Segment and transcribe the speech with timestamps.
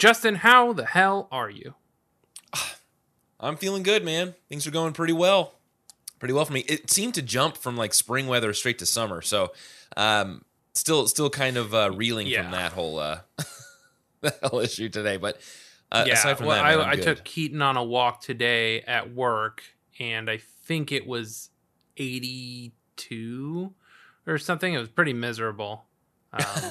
[0.00, 1.74] Justin, how the hell are you?
[3.38, 4.34] I'm feeling good, man.
[4.48, 5.56] Things are going pretty well.
[6.18, 6.60] Pretty well for me.
[6.60, 9.20] It seemed to jump from like spring weather straight to summer.
[9.20, 9.52] So,
[9.98, 12.44] um, still, still kind of uh, reeling Yeah.
[12.44, 13.20] from that whole uh,
[14.22, 15.18] that whole issue today.
[15.18, 15.38] But
[15.92, 18.80] uh, yeah, aside from well, that, man, I, I took Keaton on a walk today
[18.80, 19.62] at work,
[19.98, 21.50] and I think it was
[21.98, 23.74] 82
[24.26, 24.72] or something.
[24.72, 25.84] It was pretty miserable.
[26.32, 26.44] Um,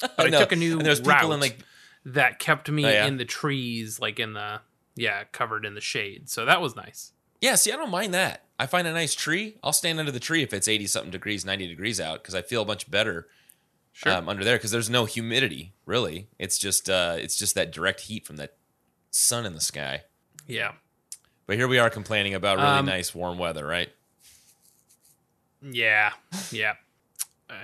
[0.00, 0.38] but I, know.
[0.40, 1.58] took a new and there's route people in like
[2.04, 3.06] that kept me Oh, yeah?
[3.06, 4.60] in the trees, like in the
[4.94, 6.28] yeah, covered in the shade.
[6.28, 7.12] So that was nice.
[7.40, 8.44] Yeah, see, I don't mind that.
[8.58, 9.56] I find a nice tree.
[9.62, 12.42] I'll stand under the tree if it's 80 something degrees, 90 degrees out because I
[12.42, 13.26] feel much better
[13.94, 14.12] Sure.
[14.12, 16.28] um, under there because there's no humidity, really.
[16.38, 18.54] It's just uh, it's just that direct heat from that
[19.10, 20.02] sun in the sky.
[20.46, 20.72] yeah.
[21.46, 23.90] But here we are complaining about really Um, nice warm weather, right?
[25.60, 26.12] Yeah.
[26.50, 26.74] Yeah.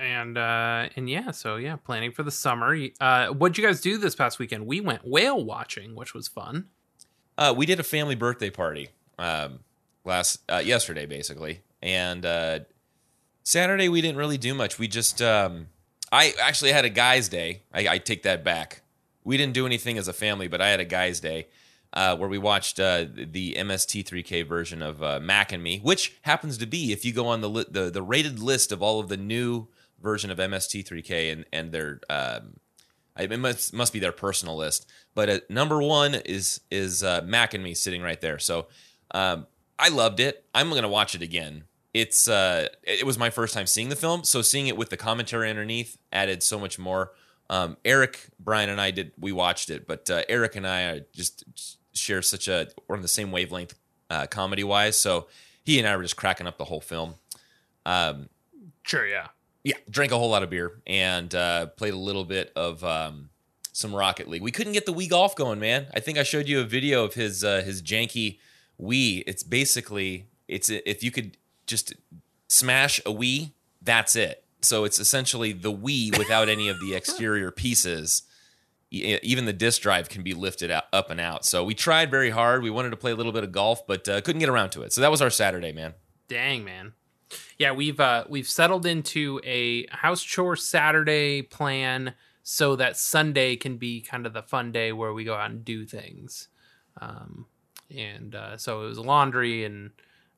[0.01, 2.77] And uh and yeah, so yeah, planning for the summer.
[2.99, 4.65] Uh what'd you guys do this past weekend?
[4.65, 6.67] We went whale watching, which was fun.
[7.37, 9.59] Uh, we did a family birthday party um,
[10.03, 12.59] last uh, yesterday, basically, and uh,
[13.43, 14.77] Saturday we didn't really do much.
[14.77, 15.67] We just um,
[16.11, 17.63] I actually had a guys' day.
[17.73, 18.81] I, I take that back.
[19.23, 21.47] We didn't do anything as a family, but I had a guys' day
[21.93, 26.57] uh, where we watched uh, the MST3K version of uh, Mac and Me, which happens
[26.57, 29.07] to be if you go on the li- the the rated list of all of
[29.07, 29.67] the new
[30.01, 32.57] version of MST3K and and their um,
[33.17, 34.89] it must must be their personal list.
[35.15, 38.39] But uh, number one is is uh, Mac and Me sitting right there.
[38.39, 38.67] So
[39.11, 40.45] um, I loved it.
[40.53, 41.65] I'm gonna watch it again.
[41.93, 44.97] It's uh, it was my first time seeing the film, so seeing it with the
[44.97, 47.11] commentary underneath added so much more.
[47.49, 51.43] Um, Eric, Brian, and I did we watched it, but uh, Eric and I just
[51.93, 53.75] share such a we're on the same wavelength
[54.09, 54.97] uh, comedy wise.
[54.97, 55.27] So
[55.63, 57.15] he and I were just cracking up the whole film.
[57.85, 58.29] Um,
[58.83, 59.27] Sure, yeah.
[59.69, 63.29] Yeah, drank a whole lot of beer and uh, played a little bit of um,
[63.71, 64.41] some Rocket League.
[64.41, 65.85] We couldn't get the Wii Golf going, man.
[65.93, 68.39] I think I showed you a video of his uh, his janky
[68.81, 69.23] Wii.
[69.27, 71.93] It's basically it's if you could just
[72.47, 74.43] smash a Wii, that's it.
[74.61, 78.23] So it's essentially the Wii without any of the exterior pieces.
[78.89, 81.45] Even the disk drive can be lifted out, up and out.
[81.45, 82.63] So we tried very hard.
[82.63, 84.81] We wanted to play a little bit of golf, but uh, couldn't get around to
[84.81, 84.93] it.
[84.93, 85.93] So that was our Saturday, man.
[86.27, 86.93] Dang, man.
[87.57, 92.13] Yeah, we've uh we've settled into a house chore Saturday plan
[92.43, 95.63] so that Sunday can be kind of the fun day where we go out and
[95.63, 96.47] do things.
[96.99, 97.45] Um
[97.95, 99.91] and uh, so it was laundry and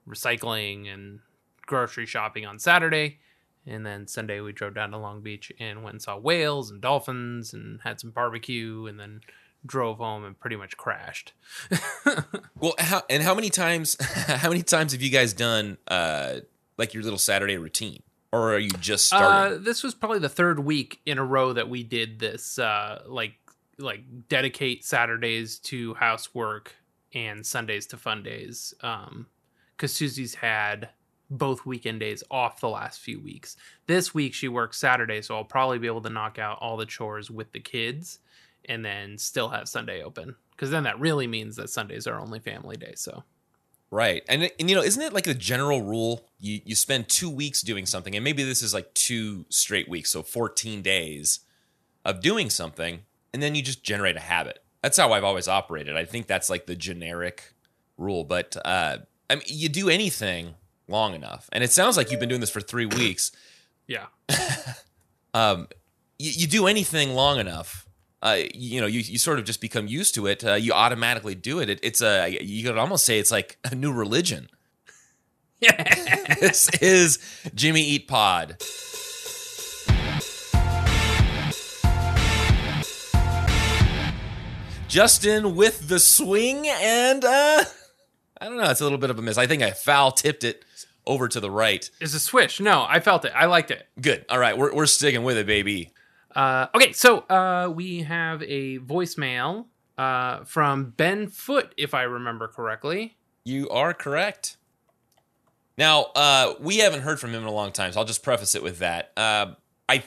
[0.08, 1.20] recycling and
[1.66, 3.20] grocery shopping on Saturday.
[3.68, 6.82] And then Sunday we drove down to Long Beach and went and saw whales and
[6.82, 9.22] dolphins and had some barbecue and then
[9.66, 11.34] drove home and pretty much crashed.
[12.60, 13.98] Well, how, and how many times?
[14.28, 16.42] How many times have you guys done uh,
[16.82, 19.54] like your little Saturday routine, or are you just starting?
[19.54, 22.58] Uh, this was probably the third week in a row that we did this.
[22.58, 23.36] Uh, like
[23.78, 26.74] like dedicate Saturdays to housework
[27.14, 28.74] and Sundays to fun days.
[28.82, 29.28] Um,
[29.78, 30.90] because Susie's had
[31.30, 33.56] both weekend days off the last few weeks.
[33.88, 36.86] This week she works Saturday, so I'll probably be able to knock out all the
[36.86, 38.20] chores with the kids,
[38.66, 40.36] and then still have Sunday open.
[40.52, 42.94] Because then that really means that Sundays are only family day.
[42.96, 43.24] So
[43.92, 46.26] right, and and you know, isn't it like a general rule?
[46.40, 50.10] You you spend two weeks doing something, and maybe this is like two straight weeks,
[50.10, 51.42] so fourteen days
[52.04, 53.02] of doing something,
[53.34, 54.64] and then you just generate a habit.
[54.82, 55.96] That's how I've always operated.
[55.96, 57.54] I think that's like the generic
[57.98, 58.24] rule.
[58.24, 58.98] But uh,
[59.30, 60.56] I mean, you do anything
[60.88, 63.32] long enough, and it sounds like you've been doing this for three weeks.
[63.88, 64.08] yeah,
[65.34, 65.68] um,
[66.18, 67.88] you, you do anything long enough,
[68.22, 70.44] uh, you know, you, you sort of just become used to it.
[70.46, 71.70] Uh, you automatically do it.
[71.70, 71.80] it.
[71.82, 74.50] It's a you could almost say it's like a new religion.
[76.40, 77.20] this is
[77.56, 78.58] Jimmy Eat Pod.
[84.88, 87.64] Justin with the swing, and uh,
[88.40, 88.70] I don't know.
[88.70, 89.38] It's a little bit of a miss.
[89.38, 90.66] I think I foul tipped it
[91.08, 91.90] over to the right.
[92.02, 92.60] it's a swish.
[92.60, 93.32] No, I felt it.
[93.34, 93.88] I liked it.
[94.00, 94.26] Good.
[94.30, 95.92] All right, we're we're sticking with it, baby.
[96.36, 99.66] Uh, okay, so uh, we have a voicemail
[99.98, 103.18] uh, from Ben Foot, if I remember correctly.
[103.44, 104.58] You are correct.
[105.78, 108.56] Now, uh, we haven't heard from him in a long time, so I'll just preface
[108.56, 109.12] it with that.
[109.18, 109.54] Uh,
[109.90, 110.04] I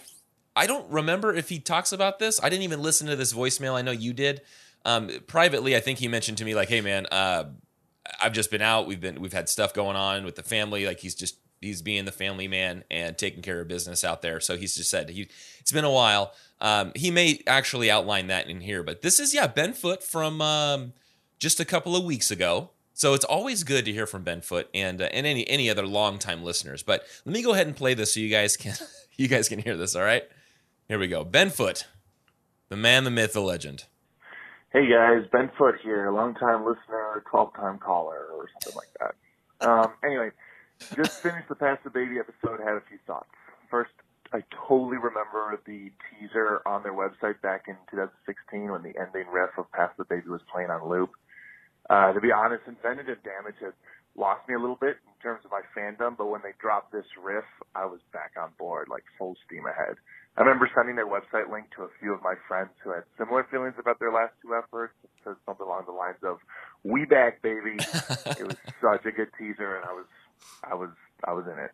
[0.56, 2.40] I don't remember if he talks about this.
[2.42, 3.74] I didn't even listen to this voicemail.
[3.74, 4.42] I know you did.
[4.84, 7.44] Um, privately, I think he mentioned to me like, "Hey, man, uh,
[8.20, 8.86] I've just been out.
[8.86, 10.86] We've been we've had stuff going on with the family.
[10.86, 14.40] Like he's just he's being the family man and taking care of business out there.
[14.40, 15.28] So he's just said he
[15.60, 16.32] it's been a while.
[16.60, 20.40] Um, he may actually outline that in here, but this is yeah Ben Foot from
[20.40, 20.92] um,
[21.38, 22.70] just a couple of weeks ago.
[22.92, 25.86] So it's always good to hear from Ben Foot and uh, and any any other
[25.86, 26.82] longtime listeners.
[26.82, 28.74] But let me go ahead and play this so you guys can
[29.16, 29.96] you guys can hear this.
[29.96, 30.24] All right,
[30.88, 31.24] here we go.
[31.24, 31.86] Ben Foot,
[32.68, 33.84] the man, the myth, the legend.
[34.74, 39.68] Hey guys, Ben Foot here, long time listener, 12 time caller, or something like that.
[39.68, 40.30] Um, anyway,
[40.94, 43.28] just finished the Pass the Baby episode, had a few thoughts.
[43.70, 43.92] First,
[44.32, 49.50] I totally remember the teaser on their website back in 2016 when the ending riff
[49.58, 51.10] of Pass the Baby was playing on loop.
[51.88, 53.74] Uh, to be honest, Inventative Damage had
[54.16, 57.06] lost me a little bit in terms of my fandom, but when they dropped this
[57.22, 57.44] riff,
[57.74, 59.96] I was back on board, like full steam ahead.
[60.36, 63.46] I remember sending their website link to a few of my friends who had similar
[63.50, 64.94] feelings about their last two efforts.
[65.04, 66.38] It says something along the lines of
[66.82, 67.76] "We back, baby."
[68.26, 70.06] it was such a good teaser, and I was,
[70.62, 70.90] I was,
[71.24, 71.70] I was in it.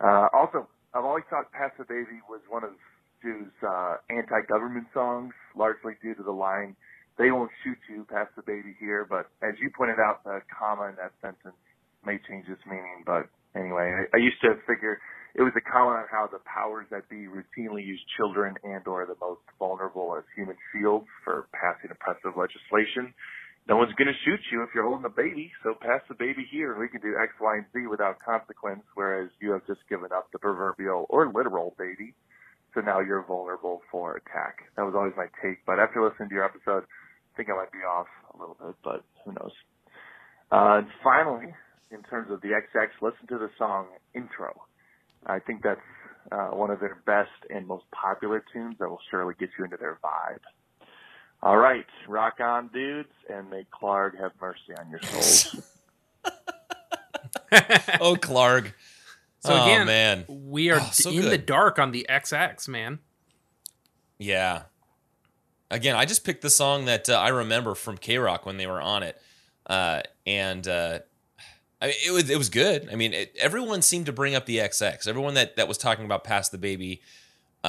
[0.00, 2.70] Uh, also, I've always thought "Pass the Baby" was one of
[3.18, 6.76] Stu's uh, anti-government songs, largely due to the line
[7.18, 10.88] "They won't shoot you, pass the baby here." But as you pointed out, the comma
[10.90, 11.58] in that sentence
[12.06, 13.02] may change its meaning.
[13.04, 13.26] But
[13.58, 15.00] anyway, I, I used to figure
[15.34, 19.04] it was a comment on how the powers that be routinely use children and or
[19.06, 23.12] the most vulnerable as human shields for passing oppressive legislation.
[23.68, 26.48] No one's going to shoot you if you're holding a baby, so pass the baby
[26.50, 29.80] here and we can do X, Y, and Z without consequence, whereas you have just
[29.90, 32.14] given up the proverbial or literal baby.
[32.74, 34.64] So now you're vulnerable for attack.
[34.76, 37.72] That was always my take, but after listening to your episode, I think I might
[37.72, 39.52] be off a little bit, but who knows.
[40.50, 41.52] Uh, and finally,
[41.90, 44.52] in terms of the XX, listen to the song Intro.
[45.26, 45.80] I think that's
[46.32, 49.76] uh, one of their best and most popular tunes that will surely get you into
[49.76, 50.40] their vibe.
[51.42, 55.62] All right, rock on, dudes, and may Clark have mercy on your souls.
[58.00, 58.74] oh, Clark.
[59.40, 60.24] So oh, again, man.
[60.28, 62.98] we are Oh, so in the dark on the XX, man.
[64.18, 64.62] Yeah.
[65.70, 68.66] Again, I just picked the song that uh, I remember from K Rock when they
[68.66, 69.20] were on it,
[69.66, 71.00] uh, and uh,
[71.80, 72.88] I mean, it was it was good.
[72.90, 75.06] I mean, it, everyone seemed to bring up the XX.
[75.06, 77.02] Everyone that that was talking about "Pass the Baby"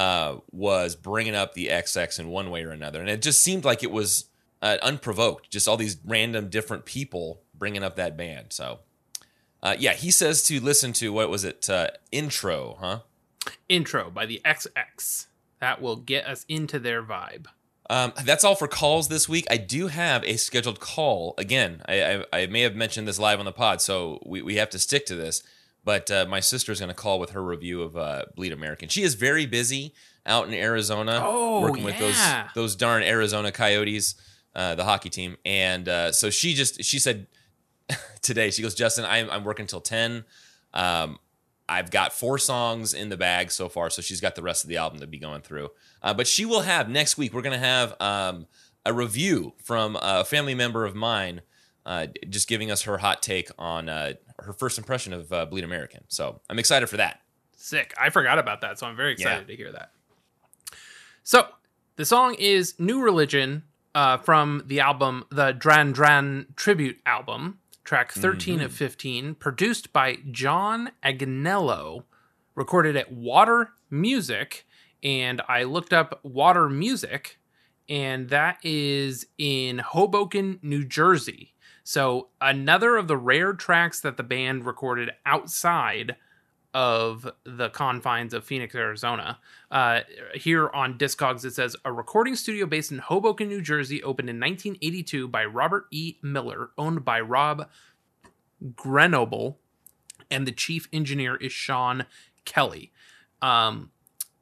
[0.00, 3.66] uh, was bringing up the XX in one way or another, and it just seemed
[3.66, 4.30] like it was
[4.62, 5.50] uh, unprovoked.
[5.50, 8.46] Just all these random different people bringing up that band.
[8.54, 8.78] So,
[9.62, 11.68] uh, yeah, he says to listen to what was it?
[11.68, 13.00] Uh, intro, huh?
[13.68, 15.26] Intro by the XX.
[15.58, 17.48] That will get us into their vibe.
[17.90, 19.46] Um, that's all for calls this week.
[19.50, 21.34] I do have a scheduled call.
[21.36, 24.54] Again, I, I, I may have mentioned this live on the pod, so we, we
[24.54, 25.42] have to stick to this.
[25.84, 28.88] But uh, my sister's going to call with her review of uh, Bleed American.
[28.88, 29.94] She is very busy
[30.26, 32.48] out in Arizona, Oh, working with those yeah.
[32.54, 34.14] those darn Arizona Coyotes,
[34.54, 35.36] uh, the hockey team.
[35.44, 37.26] And uh, so she just she said
[38.22, 40.24] today, she goes, Justin, I'm I'm working till ten.
[40.74, 41.18] Um,
[41.68, 44.68] I've got four songs in the bag so far, so she's got the rest of
[44.68, 45.70] the album to be going through.
[46.02, 47.32] Uh, but she will have next week.
[47.32, 48.46] We're going to have um,
[48.84, 51.42] a review from a family member of mine,
[51.86, 55.64] uh, just giving us her hot take on uh, her first impression of uh, Bleed
[55.64, 56.04] American.
[56.08, 57.20] So I'm excited for that.
[57.56, 57.92] Sick.
[58.00, 59.56] I forgot about that, so I'm very excited Yeah.
[59.56, 59.92] to hear that.
[61.22, 61.46] So
[61.96, 63.64] the song is New Religion
[63.94, 70.18] uh, from the album, the Dran Dran tribute album, track 13 of 15, produced by
[70.30, 72.04] John Agnello,
[72.54, 74.66] recorded at Water Music.
[75.02, 77.38] And I looked up Water Music,
[77.88, 81.54] and that is in Hoboken, New Jersey.
[81.84, 86.16] So another of the rare tracks that the band recorded outside
[86.72, 89.38] of the confines of Phoenix, Arizona.
[89.70, 90.00] Uh,
[90.34, 94.38] here on Discogs, it says a recording studio based in Hoboken, New Jersey, opened in
[94.38, 96.16] 1982 by Robert E.
[96.22, 97.68] Miller, owned by Rob
[98.76, 99.58] Grenoble,
[100.30, 102.06] and the chief engineer is Sean
[102.44, 102.92] Kelly.
[103.42, 103.90] Um,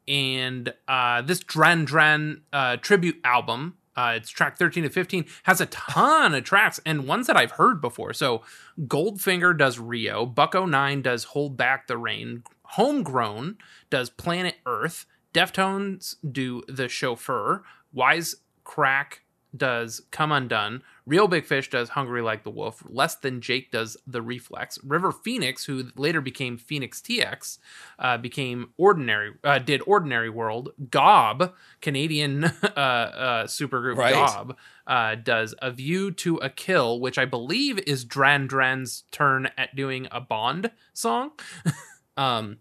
[0.07, 5.59] and uh, this Dran Dran uh, tribute album, uh, it's track 13 to 15, has
[5.61, 8.13] a ton of tracks and ones that I've heard before.
[8.13, 8.43] So
[8.81, 13.57] Goldfinger does Rio, Buck-O-Nine does Hold Back the Rain, Homegrown
[13.89, 19.21] does Planet Earth, Deftones do The Chauffeur, Wise Crack
[19.55, 23.97] does Come Undone, Real Big Fish does Hungry Like the Wolf, Less Than Jake does
[24.05, 27.57] The Reflex, River Phoenix, who later became Phoenix TX,
[27.97, 34.13] uh, became Ordinary, uh, did Ordinary World, Gob, Canadian uh, uh, supergroup Right.
[34.13, 34.55] Gob,
[34.87, 39.75] uh, does A View to a Kill, which I believe is Dran Dran's turn at
[39.75, 41.31] doing a Bond song.
[42.17, 42.57] um,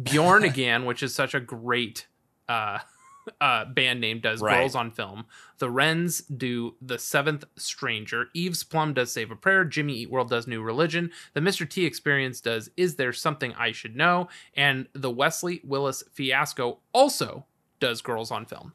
[0.00, 2.06] Bjorn again, which is such a great
[2.48, 2.78] uh,
[3.40, 4.58] uh, band name, does Right.
[4.58, 5.26] Girls on Film.
[5.58, 8.28] The Wrens do The Seventh Stranger.
[8.34, 9.64] Eves Plum does Save a Prayer.
[9.64, 11.10] Jimmy Eat World does New Religion.
[11.34, 11.68] The Mr.
[11.68, 14.28] T Experience does Is There Something I Should Know?
[14.54, 17.46] And the Wesley Willis Fiasco also
[17.78, 18.72] does Girls on Film.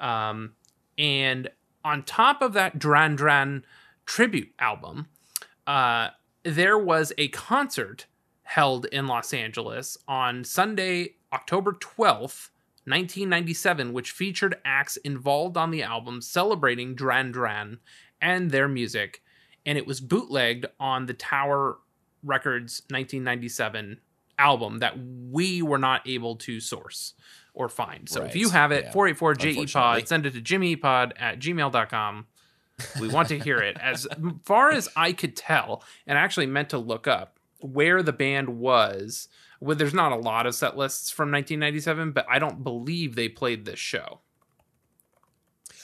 [0.00, 0.52] Um,
[0.98, 1.50] and
[1.84, 3.64] on top of that Dran Dran
[4.04, 5.08] tribute album,
[5.66, 6.08] uh,
[6.44, 8.06] there was a concert
[8.42, 12.50] held in Los Angeles on Sunday, October 12th
[12.84, 17.78] 1997, which featured acts involved on the album celebrating Dran Dran
[18.20, 19.22] and their music,
[19.64, 21.78] and it was bootlegged on the Tower
[22.24, 24.00] Records 1997
[24.38, 27.14] album that we were not able to source
[27.54, 28.08] or find.
[28.08, 28.92] So if you have it, Yeah.
[28.92, 32.26] 484 JE Pod, send it to jimmypod at gmail.com.
[33.00, 33.76] We want to hear it.
[33.78, 34.08] As
[34.44, 38.48] far as I could tell, and I actually meant to look up where the band
[38.58, 39.28] was.
[39.62, 43.28] Well, there's not a lot of set lists from 1997, but I don't believe they
[43.28, 44.18] played this show.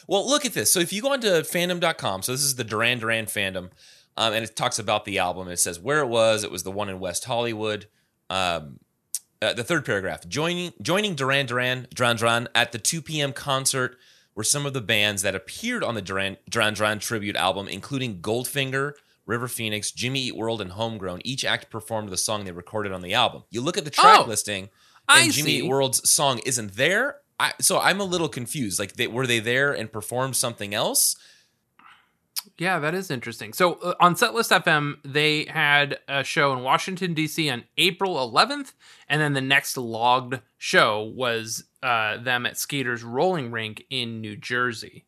[0.09, 0.73] Well, look at this.
[0.73, 3.71] So if you go onto fandom.com, so this is the Duran Duran fandom,
[4.17, 5.47] um, and it talks about the album.
[5.47, 6.43] It says where it was.
[6.43, 7.87] It was the one in West Hollywood.
[8.29, 8.81] Um,
[9.41, 13.33] uh, the third paragraph: joining joining Duran Duran Duran Duran at the 2 p.m.
[13.33, 13.97] concert
[14.35, 18.21] were some of the bands that appeared on the Duran Duran Duran tribute album, including
[18.21, 18.95] Goldfinger.
[19.29, 21.21] River Phoenix, Jimmy Eat World, and Homegrown.
[21.23, 23.45] Each act performed the song they recorded on the album.
[23.51, 24.71] You look at the track Oh, listing,
[25.07, 25.57] I and Jimmy see.
[25.59, 27.19] Eat World's song isn't there.
[27.39, 28.81] I, so I'm a little confused.
[28.81, 31.15] Like, they, were they there and performed something else?
[32.57, 33.53] Yeah, that is interesting.
[33.53, 37.51] So uh, on Setlist FM, they had a show in Washington D.C.
[37.51, 38.73] on April 11th,
[39.09, 44.37] and then the next logged show was uh, them at Skeeter's Rolling Rink in New
[44.37, 45.05] Jersey.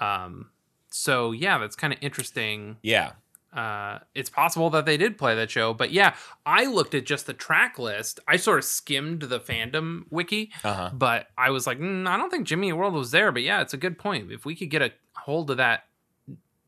[0.00, 0.50] Um,
[0.90, 2.76] so yeah, that's kind of interesting.
[2.82, 3.12] Yeah.
[3.54, 7.26] Uh, it's possible that they did play that show, but yeah, I looked at just
[7.26, 8.18] the track list.
[8.26, 10.90] I sort of skimmed the fandom wiki, Uh huh.
[10.92, 13.30] but I was like, mm, I don't think Jimmy World was there.
[13.30, 14.32] But yeah, it's a good point.
[14.32, 15.84] If we could get a hold of that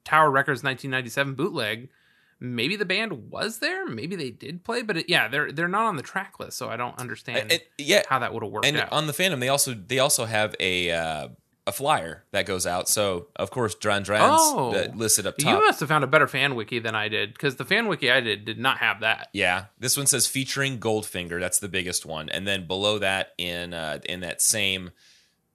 [0.05, 1.88] Tower Records 1997 bootleg,
[2.38, 3.87] maybe the band was there.
[3.87, 6.69] Maybe they did play, but it, yeah, they're they're not on the track list, so
[6.69, 8.02] I don't understand yeah.
[8.09, 8.93] how that would have worked And out.
[8.93, 11.28] on the fandom, they also they also have a uh,
[11.66, 12.88] a flyer that goes out.
[12.88, 14.73] So of course, Duran Duran's Oh.
[14.75, 15.50] uh, listed up top.
[15.50, 18.11] you must have found a better fan wiki than I did, because the fan wiki
[18.11, 19.28] I did did not have that.
[19.32, 21.40] Yeah, this one says featuring Goldfinger.
[21.40, 24.90] That's the biggest one, and then below that, in uh, in that same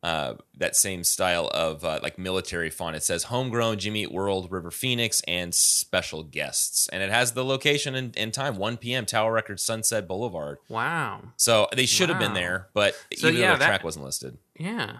[0.03, 4.51] uh, that same style of uh, like military font, it says "Homegrown Jimmy Eat World,
[4.51, 9.05] River Phoenix, and special guests," and it has the location and, and time: 1 p.m.
[9.05, 10.57] Tower Records, Sunset Boulevard.
[10.69, 11.21] Wow.
[11.37, 14.05] So they should have been there, but So, even yeah, though the that- track wasn't
[14.05, 14.39] listed.
[14.57, 14.97] Yeah.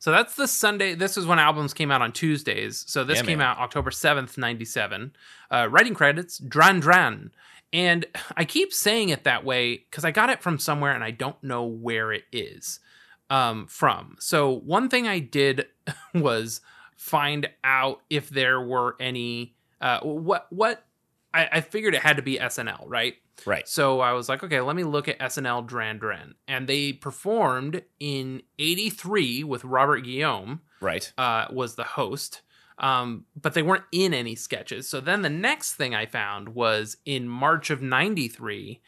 [0.00, 0.94] So that's the Sunday.
[0.94, 2.84] This is when albums came out on Tuesdays.
[2.88, 3.48] So this Yeah, came man.
[3.48, 5.12] out October 7th, 97.
[5.50, 7.30] Uh, writing credits, Dran Dran.
[7.72, 11.10] And I keep saying it that way because I got it from somewhere and I
[11.12, 12.80] don't know where it is
[13.28, 14.16] um, from.
[14.18, 15.66] So one thing I did
[16.14, 16.62] was
[16.96, 19.54] find out if there were any.
[19.82, 20.84] Uh, what what
[21.32, 23.14] I, I figured it had to be SNL, right?
[23.46, 23.66] Right.
[23.68, 26.34] So I was like, okay, let me look at SNL Duran Duran.
[26.48, 31.12] And they performed in 83 with Robert Guillaume, Right.
[31.18, 32.42] uh, was the host.
[32.78, 34.88] Um, but they weren't in any sketches.
[34.88, 38.80] So then the next thing I found was in March of 93,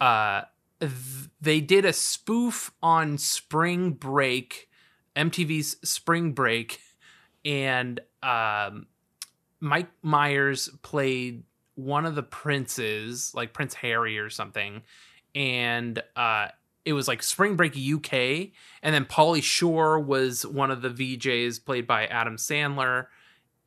[0.00, 0.42] uh,
[0.80, 0.92] th-
[1.40, 4.68] they did a spoof on Spring Break,
[5.16, 6.80] MTV's Spring Break,
[7.44, 8.86] and um,
[9.58, 11.44] Mike Myers played
[11.84, 14.82] one of the princes, like Prince Harry or something,
[15.34, 16.48] and uh,
[16.84, 18.50] it was like Spring Break UK,
[18.82, 23.06] and then Pauly Shore was one of the VJs played by Adam Sandler,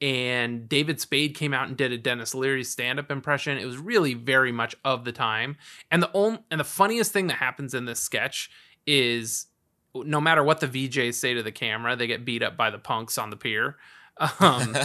[0.02, 3.58] and David Spade came out and did a Denis Leary stand-up impression.
[3.58, 5.58] It was really very much of the time,
[5.92, 8.50] and the only and the funniest thing that happens in this sketch
[8.86, 9.48] is
[9.96, 12.80] no matter what the VJs say to the camera, they get beat up by the
[12.80, 13.78] punks on the pier.
[14.40, 14.78] Um,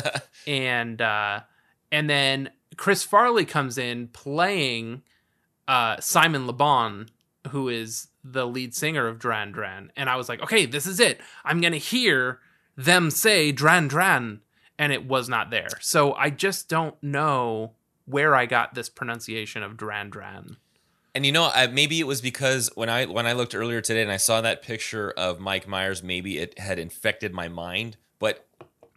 [0.47, 1.41] and uh,
[1.90, 5.02] and then Chris Farley comes in playing
[5.66, 7.09] uh, Simon LeBon,
[7.49, 11.00] who is the lead singer of Duran Duran, and I was like, okay, this is
[11.00, 11.21] it.
[11.45, 12.40] I'm gonna hear
[12.76, 14.40] them say Duran Duran,
[14.78, 15.68] and it was not there.
[15.80, 17.73] So I just don't know
[18.07, 20.57] where I got this pronunciation of Duran Duran.
[21.14, 24.02] And you know, I, maybe it was because when I when I looked earlier today
[24.02, 27.97] and I saw that picture of Mike Myers, maybe it had infected my mind.
[28.18, 28.47] But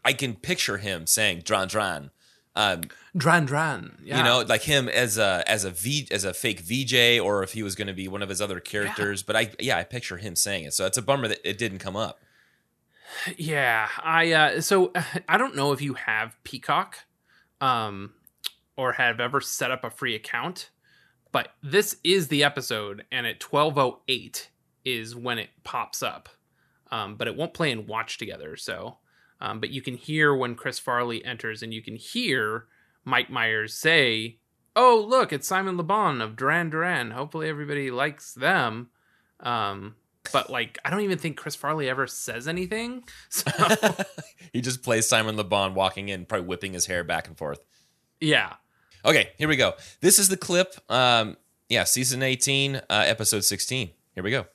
[0.05, 2.11] I can picture him saying "dran dran,"
[2.55, 2.81] um,
[3.15, 3.97] Dran Duran.
[4.03, 4.17] Yeah.
[4.17, 7.53] you know, like him as a as a v as a fake VJ, or if
[7.53, 9.23] he was going to be one of his other characters.
[9.23, 10.73] But I yeah, I picture him saying it.
[10.73, 12.19] So it's a bummer that it didn't come up.
[13.37, 14.91] Yeah, I uh so
[15.29, 16.97] I don't know if you have Peacock
[17.59, 18.13] um
[18.75, 20.69] or have ever set up a free account,
[21.31, 24.49] but this is the episode and at 1208
[24.83, 26.29] is when it pops up.
[26.89, 28.97] Um but it won't play and watch together, so
[29.41, 32.65] um but you can hear when Chris Farley enters and you can hear
[33.03, 34.37] Mike Myers say,
[34.75, 37.11] "Oh, look, it's Simon LeBon of Duran Duran.
[37.11, 38.89] Hopefully everybody likes them."
[39.39, 39.95] Um
[40.31, 43.03] but like I don't even think Chris Farley ever says anything.
[43.29, 43.49] So
[44.53, 47.65] he just plays Simon LeBon walking in, probably whipping his hair back and forth.
[48.19, 48.53] yeah.
[49.03, 49.73] Okay, here we go.
[50.01, 50.75] This is the clip.
[50.87, 51.35] Um,
[51.69, 53.89] yeah, season 18, uh, episode 16.
[54.13, 54.45] Here we go.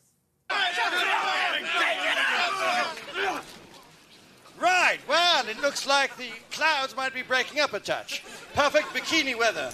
[5.46, 8.24] Well, it looks like the clouds might be breaking up a touch.
[8.54, 9.70] Perfect bikini weather.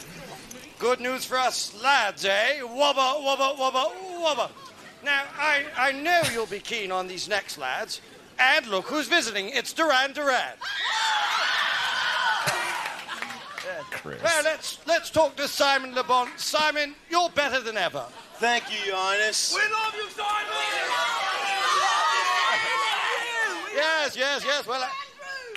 [0.78, 2.58] Good news for us lads, eh?
[2.60, 4.50] Wubba, wubba, wubba, wubba.
[5.02, 8.02] Now, I, I know you'll be keen on these next lads.
[8.38, 9.48] And look who's visiting.
[9.48, 10.56] It's Duran Duran.
[13.90, 14.22] Chris.
[14.22, 16.28] Well, let's let's talk to Simon Le Bon.
[16.36, 18.04] Simon, you're better than ever.
[18.34, 19.54] Thank you, Your Highness.
[19.54, 20.52] We love you, Simon.
[23.74, 24.66] Yes, yes, yes.
[24.66, 24.90] Well, I,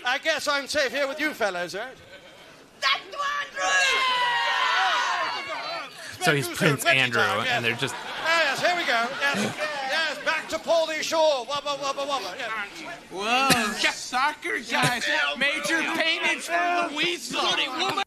[0.06, 1.80] I guess I'm safe here with you fellows, eh?
[1.80, 1.90] right?
[6.22, 7.50] So he's Prince Andrew, time, yes.
[7.52, 9.06] and they're just ah, Yes, here we go.
[9.22, 9.56] Yes,
[9.92, 11.46] yes, back to Pauly Shore.
[11.46, 12.36] Wubba, wubba, wubba.
[12.38, 12.52] Yes.
[13.12, 15.08] Whoa, soccer guys.
[15.38, 17.38] Major painted for Louisa.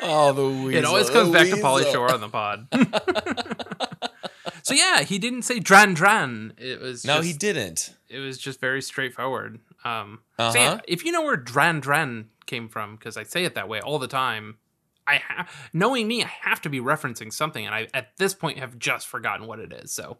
[0.00, 0.74] Oh, the weasel.
[0.76, 1.90] it always comes back to Pauly.
[1.90, 2.68] Shore on the pod.
[4.62, 6.52] so yeah, he didn't say Dran Dran.
[6.56, 7.94] It was No, just, he didn't.
[8.08, 9.58] It was just very straightforward.
[9.84, 10.50] Um, Uh-huh.
[10.52, 13.68] so yeah, if you know where Dran Dran came from, because I say it that
[13.68, 14.58] way all the time,
[15.06, 18.58] I ha- knowing me, I have to be referencing something, and I at this point
[18.58, 19.92] have just forgotten what it is.
[19.92, 20.16] So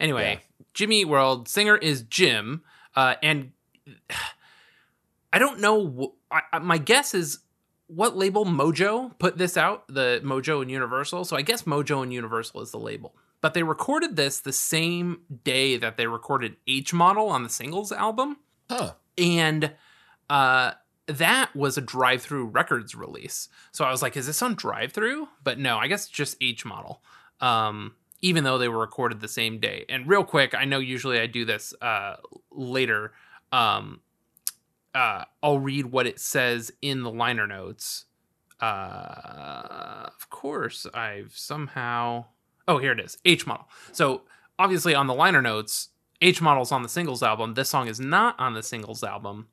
[0.00, 0.40] anyway,
[0.74, 2.62] Jimmy Eat World singer is Jim,
[2.96, 3.52] uh, and
[5.32, 5.86] I don't know.
[6.30, 7.40] wh- I, I- my guess is
[7.86, 11.24] what label Mojo put this out, the Mojo and Universal.
[11.26, 13.14] So I guess Mojo and Universal is the label.
[13.40, 17.92] But they recorded this the same day that they recorded H Model on the singles
[17.92, 18.38] album.
[18.70, 18.92] Huh.
[19.18, 19.72] And
[20.30, 20.72] uh
[21.06, 23.48] that was a Drive-Thru Records release.
[23.72, 25.28] So I was like, is this on Drive-Thru?
[25.42, 27.02] But no, I guess just H model.
[27.40, 29.84] Um, even though they were recorded the same day.
[29.90, 32.16] And real quick, I know usually I do this uh
[32.50, 33.12] later.
[33.52, 34.00] Um
[34.94, 38.06] uh I'll read what it says in the liner notes.
[38.60, 42.26] Uh of course I've somehow
[42.66, 43.18] Oh, here it is.
[43.26, 43.68] H model.
[43.92, 44.22] So
[44.58, 45.90] obviously on the liner notes,
[46.24, 47.52] H model's on the singles album.
[47.52, 49.48] This song is not on the singles album,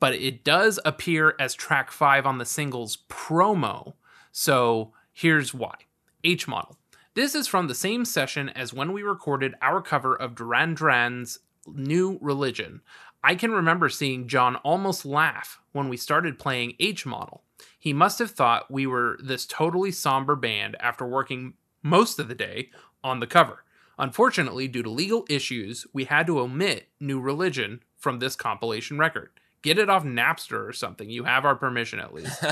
[0.00, 3.92] but it does appear as track five on the singles promo.
[4.32, 5.76] So here's why.
[6.24, 6.78] H model.
[7.14, 11.38] This is from the same session as when we recorded our cover of Duran Duran's
[11.68, 12.80] New Religion.
[13.22, 17.44] I can remember seeing John almost laugh when we started playing H model.
[17.78, 22.34] He must have thought we were this totally somber band after working most of the
[22.34, 22.70] day
[23.04, 23.62] on the cover.
[23.98, 29.30] Unfortunately, due to legal issues, we had to omit New Religion from this compilation record.
[29.62, 31.08] Get it off Napster or something.
[31.08, 32.44] You have our permission at least.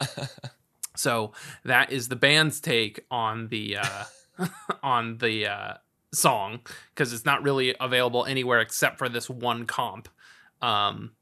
[0.96, 1.32] so
[1.64, 4.04] that is the band's take on the uh,
[4.82, 5.74] on the uh,
[6.12, 6.60] song
[6.94, 10.08] because it's not really available anywhere except for this one comp,
[10.60, 11.12] um,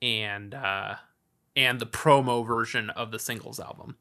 [0.00, 0.94] and uh,
[1.54, 3.96] and the promo version of the singles album.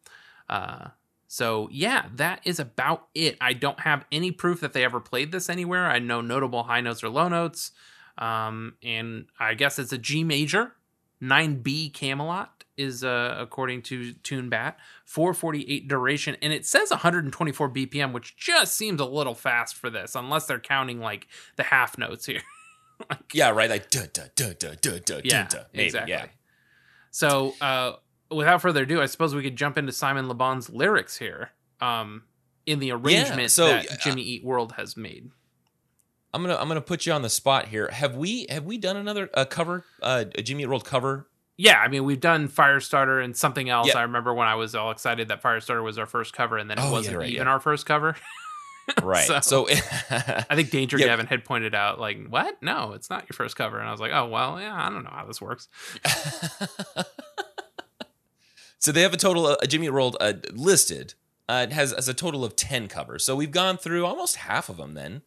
[1.27, 3.37] So yeah, that is about it.
[3.41, 5.85] I don't have any proof that they ever played this anywhere.
[5.85, 7.71] I know notable high notes or low notes.
[8.17, 10.73] Um, and I guess it's a G major.
[11.21, 18.35] 9B Camelot is uh, according to TuneBat, 448 duration, and it says 124 BPM, which
[18.35, 22.41] just seems a little fast for this, unless they're counting like the half notes here.
[23.09, 23.69] Like, Yeah, right.
[23.69, 25.63] Like duh duh duh duh duh duh yeah, duh.
[25.73, 26.13] Maybe, exactly.
[26.13, 26.27] Yeah.
[27.11, 27.93] So, uh,
[28.35, 32.23] without further ado, I suppose we could jump into Simon LeBon's lyrics here, um,
[32.65, 35.31] in the arrangement so, that uh, Jimmy Eat World has made.
[36.33, 37.87] I'm gonna I'm gonna put you on the spot here.
[37.91, 41.27] Have we have we done another uh, cover uh, a Jimmy Eat World cover?
[41.57, 43.87] Yeah, I mean, we've done Firestarter and something else.
[43.87, 43.99] Yeah.
[43.99, 46.77] I remember when I was all excited that Firestarter was our first cover, and then
[46.77, 47.53] it Oh, wasn't right, even yeah.
[47.53, 48.15] our first cover.
[49.01, 49.25] Right.
[49.25, 51.07] So- so, I think Danger Yeah.
[51.07, 52.61] Gavin had pointed out, like, what?
[52.61, 53.79] No, it's not your first cover.
[53.79, 55.67] And I was like, oh, well, yeah, I don't know how this works.
[58.79, 61.13] so they have a total of Jimmy World uh, listed.
[61.47, 63.23] Uh, it has as a total of ten covers.
[63.23, 64.93] So we've gone through almost half of them.
[64.95, 65.21] Then,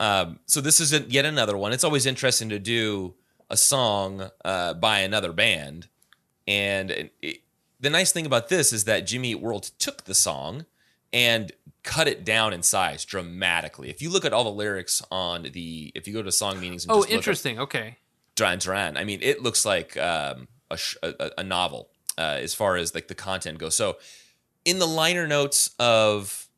[0.00, 1.72] um, so this is a, yet another one.
[1.72, 3.14] It's always interesting to do
[3.48, 5.88] a song uh, by another band,
[6.48, 7.42] and it,
[7.78, 10.66] the nice thing about this is that Jimmy Eat World took the song
[11.12, 13.88] and cut it down in size dramatically.
[13.90, 16.84] If you look at all the lyrics on the, if you go to song meanings,
[16.84, 17.58] and Oh, look up interesting.
[17.60, 17.98] Okay.
[18.34, 18.96] Duran Duran.
[18.96, 22.94] I mean, it looks like um, a, sh- a, a novel uh, as far as
[22.94, 23.74] like the content goes.
[23.74, 23.96] So,
[24.64, 26.48] in the liner notes of,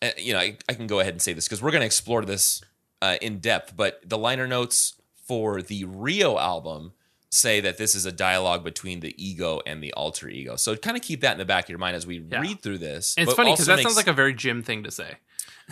[0.00, 1.86] uh, you know, I, I can go ahead and say this because we're going to
[1.86, 2.62] explore this
[3.00, 3.76] uh, in depth.
[3.76, 4.94] But the liner notes
[5.26, 6.92] for the Rio album
[7.30, 10.56] say that this is a dialogue between the ego and the alter ego.
[10.56, 12.40] So, kind of keep that in the back of your mind as we Yeah.
[12.40, 13.14] read through this.
[13.16, 15.16] And it's funny because that sounds like a very Jim thing to say.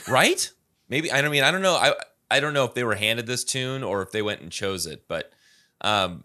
[0.09, 0.51] right?
[0.89, 1.75] Maybe I don't mean I don't know.
[1.75, 1.95] I
[2.31, 4.87] I don't know if they were handed this tune or if they went and chose
[4.87, 5.33] it, but
[5.83, 6.25] um,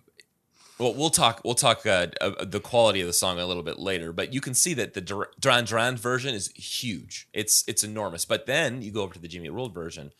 [0.77, 3.79] well, we'll talk we'll talk uh, uh, the quality of the song a little bit
[3.79, 4.11] later.
[4.11, 7.27] But you can see that the Dur- Duran Duran version is huge.
[7.33, 8.25] It's it's enormous.
[8.25, 10.11] But then you go over to the Jimmy World version,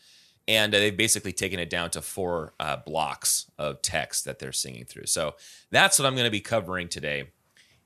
[0.48, 4.52] and uh, they've basically taken it down to four uh, blocks of text that they're
[4.52, 5.06] singing through.
[5.06, 5.34] So
[5.70, 7.30] that's what I'm going to be covering today.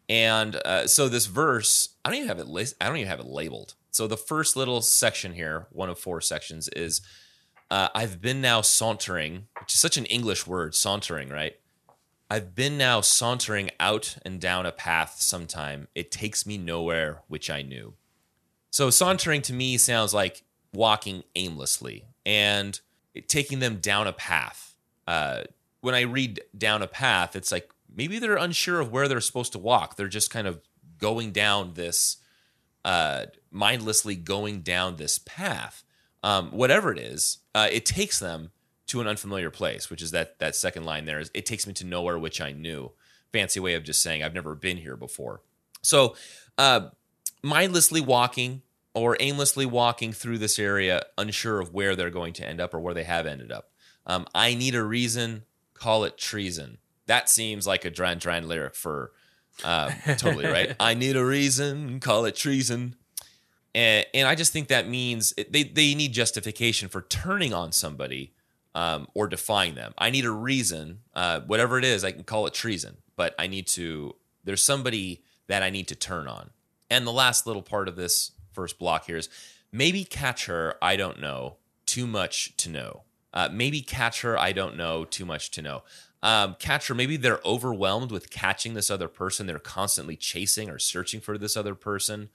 [0.09, 2.75] And uh, so this verse, I don't even have it.
[2.81, 3.75] I don't even have it labeled.
[3.93, 7.01] So the first little section here, one of four sections, is
[7.71, 11.55] uh, I've been now sauntering, which is such an English word, sauntering, right?
[12.33, 15.89] I've been now sauntering out and down a path sometime.
[15.97, 17.95] It takes me nowhere, which I knew.
[18.71, 22.81] So sauntering to me sounds like walking aimlessly and
[23.27, 24.77] taking them down a path.
[25.09, 25.43] Uh,
[25.81, 29.51] when I read down a path, it's like maybe they're unsure of where they're supposed
[29.53, 29.97] to walk.
[29.97, 30.61] They're just kind of
[30.99, 32.19] going down this,
[32.85, 35.83] uh, mindlessly going down this path.
[36.23, 38.53] Um, whatever it is, uh, it takes them
[38.91, 41.73] to an unfamiliar place, which is that that second line there is it takes me
[41.75, 42.93] to nowhere which I knew.
[43.33, 45.43] Fancy way of just saying I've never been here before.
[45.83, 46.17] So,
[46.59, 46.89] uh,
[47.43, 52.61] mindlessly walking or aimlessly walking through this area, unsure of where they're going to end
[52.61, 53.71] up or where they have ended up.
[54.05, 55.45] Um, I need a reason.
[55.75, 56.79] Call it treason.
[57.07, 59.13] That seems like a Duran Duran lyric for
[59.63, 60.75] uh, totally right.
[60.81, 62.01] I need a reason.
[62.01, 62.97] Call it treason.
[63.73, 67.71] And, and I just think that means it, they they need justification for turning on
[67.71, 68.33] somebody
[68.75, 69.95] um, or defying them.
[69.99, 72.05] I need a reason, uh, whatever it is.
[72.05, 74.17] I can call it treason, but I need to.
[74.45, 76.51] There's somebody that I need to turn on.
[76.89, 79.29] And the last little part of this first block here is
[79.73, 80.77] maybe catch her.
[80.83, 81.57] I don't know.
[81.87, 83.03] Too much to know.
[83.33, 84.39] Uh, maybe catch her.
[84.39, 85.05] I don't know.
[85.05, 85.83] Too much to know.
[86.23, 86.95] Um, catch her.
[86.95, 89.47] Maybe they're overwhelmed with catching this other person.
[89.47, 92.29] They're constantly chasing or searching for this other person.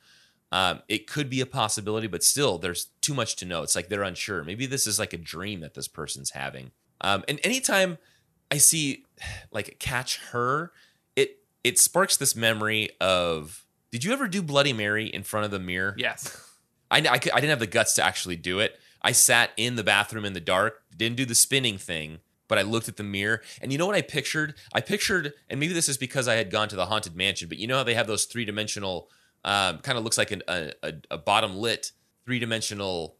[0.52, 3.64] Um, it could be a possibility, but still, there's too much to know.
[3.64, 4.44] It's like they're unsure.
[4.44, 6.72] Maybe this is like a dream that this person's having.
[7.02, 7.98] Um, and anytime
[8.52, 9.06] I see
[9.52, 10.72] like catch her,
[11.16, 13.66] it it sparks this memory of.
[13.92, 15.96] Did you ever do Bloody Mary in front of the mirror?
[15.98, 16.42] Yes.
[16.92, 18.80] I, I, I didn't have the guts to actually do it.
[19.02, 22.64] I sat in the bathroom in the dark, didn't do the spinning thing, but I
[22.64, 23.42] looked at the mirror.
[23.62, 24.56] And you know what I pictured?
[24.74, 27.58] I pictured, and maybe this is because I had gone to the Haunted Mansion, but
[27.58, 29.10] you know how they have those three dimensional,
[29.46, 31.94] um, kind of looks like an, a, a, a bottom lit
[32.26, 33.16] three dimensional.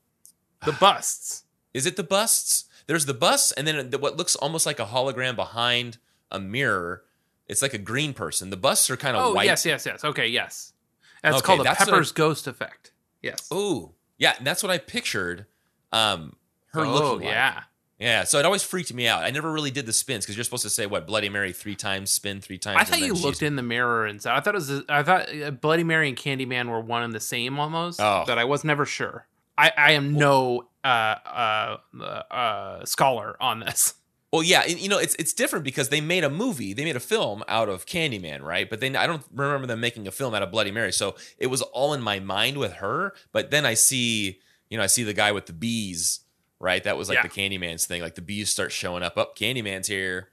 [0.66, 1.44] The busts.
[1.74, 2.66] Is it the busts?
[2.88, 5.98] There's the busts, and then what looks almost like a hologram behind
[6.32, 7.04] a mirror.
[7.48, 8.50] It's like a green person.
[8.50, 9.46] The busts are kind of Oh, white.
[9.46, 10.04] yes, yes, yes.
[10.04, 10.74] Okay, yes.
[11.22, 12.92] That's Okay, called the what I- Pepper's Ghost effect.
[13.22, 13.48] Yes.
[13.52, 15.46] Oh, yeah, and that's what I pictured.
[15.92, 16.36] Um,
[16.74, 17.34] her oh, looking like.
[17.36, 17.64] yeah.
[18.00, 19.24] Yeah, so it always freaked me out.
[19.24, 21.76] I never really did the spins because you're supposed to say what Bloody Mary three
[21.76, 22.78] times, spin three times.
[22.82, 25.30] I thought you looked in the mirror and said, I thought it was, I thought
[25.34, 28.24] uh, Bloody Mary and Candyman were one and the same almost, Oh.
[28.28, 29.28] but I was never sure.
[29.58, 33.94] I, I am no uh, uh, uh, uh, scholar on this.
[34.34, 37.00] Well, yeah, you know it's it's different because they made a movie, they made a
[37.00, 38.70] film out of Candyman, right?
[38.70, 41.48] But then I don't remember them making a film out of Bloody Mary, so it
[41.48, 43.14] was all in my mind with her.
[43.32, 46.20] But then I see, you know, I see the guy with the bees,
[46.60, 46.84] right?
[46.84, 47.22] That was like Yeah.
[47.24, 48.02] the Candyman's thing.
[48.02, 49.18] Like the bees start showing up.
[49.18, 50.30] Up, Candyman's here.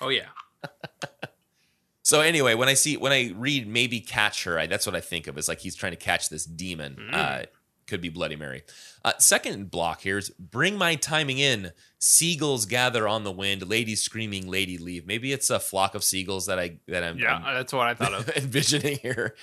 [0.00, 0.28] Oh, yeah.
[2.06, 5.00] So anyway, when I see when I read maybe catch her, I, that's what I
[5.00, 5.38] think of.
[5.38, 6.96] Is like he's trying to catch this demon.
[7.00, 7.14] Mm.
[7.14, 7.46] Uh,
[7.86, 8.62] could be Bloody Mary.
[9.02, 11.72] Uh, second block here is bring my timing in.
[11.98, 13.66] Seagulls gather on the wind.
[13.66, 15.06] Ladies screaming, lady leave.
[15.06, 17.94] Maybe it's a flock of seagulls that I that I'm, Yeah, I'm that's what I
[17.94, 18.28] thought of.
[18.36, 19.34] envisioning here.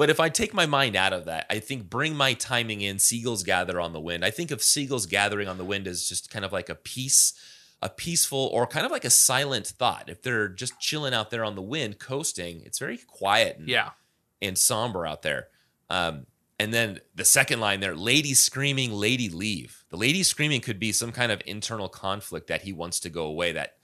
[0.00, 2.98] But if I take my mind out of that, I think bring my timing in.
[2.98, 4.24] Seagulls gather on the wind.
[4.24, 7.34] I think of seagulls gathering on the wind as just kind of like a peace,
[7.82, 10.08] a peaceful or kind of like a silent thought.
[10.08, 13.90] If they're just chilling out there on the wind, coasting, it's very quiet and, Yeah.
[14.40, 15.48] and somber out there.
[15.90, 16.24] Um,
[16.58, 19.84] and then the second line there, lady screaming, lady leave.
[19.90, 23.26] The lady screaming could be some kind of internal conflict that he wants to go
[23.26, 23.52] away.
[23.52, 23.76] That,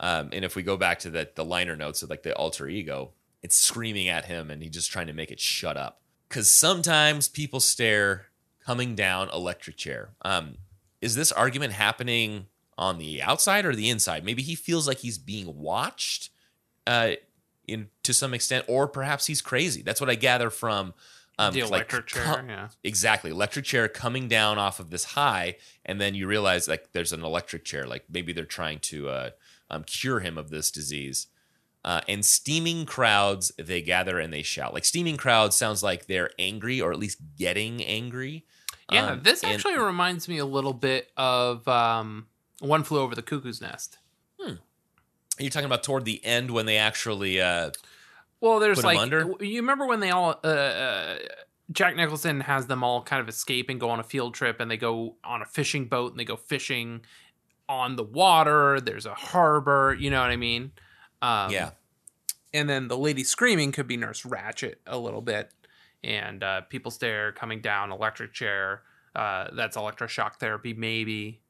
[0.00, 2.66] um, and if we go back to the the liner notes of like the alter
[2.66, 6.00] ego, it's screaming at him and he's just trying to make it shut up.
[6.28, 8.26] Because sometimes people stare
[8.64, 10.10] coming down electric chair.
[10.22, 10.58] Um,
[11.00, 12.46] is this argument happening
[12.78, 14.24] on the outside or the inside?
[14.24, 16.30] Maybe he feels like he's being watched,
[16.86, 17.12] uh,
[17.66, 19.82] in to some extent, or perhaps he's crazy.
[19.82, 20.94] That's what I gather from
[21.38, 22.24] um, the like, electric chair.
[22.24, 22.68] co- yeah.
[22.84, 23.30] Exactly.
[23.30, 27.24] Electric chair coming down off of this high, and then you realize like there's an
[27.24, 27.86] electric chair.
[27.86, 29.30] Like maybe they're trying to uh,
[29.70, 31.28] um, cure him of this disease.
[31.82, 34.74] Uh, and steaming crowds, they gather and they shout.
[34.74, 38.44] Like steaming crowds sounds like they're angry or at least getting angry.
[38.92, 42.26] Yeah, Um, this and- actually reminds me a little bit of um,
[42.60, 43.96] One Flew Over the Cuckoo's Nest.
[45.38, 47.40] Are you talking about toward the end when they actually?
[47.40, 47.70] Uh,
[48.42, 51.18] Well, there's like you remember when they all uh, uh,
[51.72, 54.70] Jack Nicholson has them all kind of escape and go on a field trip, and
[54.70, 57.02] they go on a fishing boat and they go fishing
[57.70, 58.80] on the water.
[58.82, 60.72] There's a harbor, you know what I mean?
[61.22, 61.70] Um, yeah,
[62.54, 65.50] and then the lady screaming could be Nurse Ratched a little bit,
[66.02, 68.82] and uh, people stare coming down electric chair.
[69.14, 71.40] Uh, that's electroshock therapy, maybe.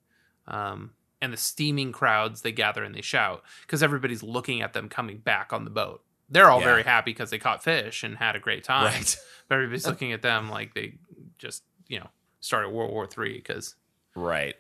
[0.48, 4.88] Um, and the steaming crowds they gather and they shout because everybody's looking at them
[4.88, 6.02] coming back on the boat.
[6.30, 6.64] They're all Yeah.
[6.66, 8.86] very happy because they caught fish and had a great time.
[8.86, 9.16] Right.
[9.48, 10.94] But everybody's looking at them like they
[11.38, 13.74] just, you know, started World War Three because
[14.14, 14.54] Right.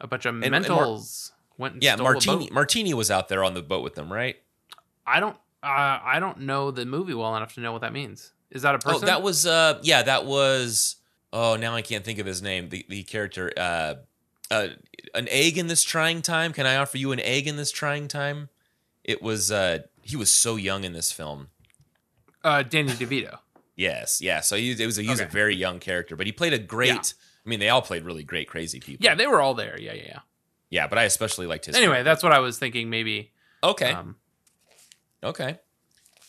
[0.00, 2.50] a bunch of and Mar- mentals went and Yeah, Martini.
[2.50, 4.41] Martini was out there on the boat with them, right?
[5.06, 8.32] I don't, uh, I don't know the movie well enough to know what that means.
[8.50, 9.04] Is that a person?
[9.04, 10.96] Oh, that was uh yeah, that was
[11.32, 12.68] oh now I can't think of his name.
[12.68, 13.94] The the character uh
[14.50, 14.68] uh
[15.14, 16.52] an egg in this trying time.
[16.52, 18.50] Can I offer you an egg in this trying time?
[19.04, 21.48] It was uh he was so young in this film.
[22.44, 23.38] uh, Danny DeVito.
[23.76, 24.40] Yes, yeah.
[24.40, 26.58] So he, it was a, he was a very young character, but he played a
[26.58, 26.88] great.
[26.90, 27.00] Yeah.
[27.44, 29.02] I mean, they all played really great, crazy people.
[29.04, 29.80] Yeah, they were all there.
[29.80, 30.18] Yeah, yeah, yeah.
[30.70, 30.86] yeah.
[30.88, 31.74] But I especially liked his.
[31.76, 32.90] Anyway, that's what I was thinking.
[32.90, 33.32] Maybe.
[33.64, 34.16] okay, Um,
[35.22, 35.58] okay.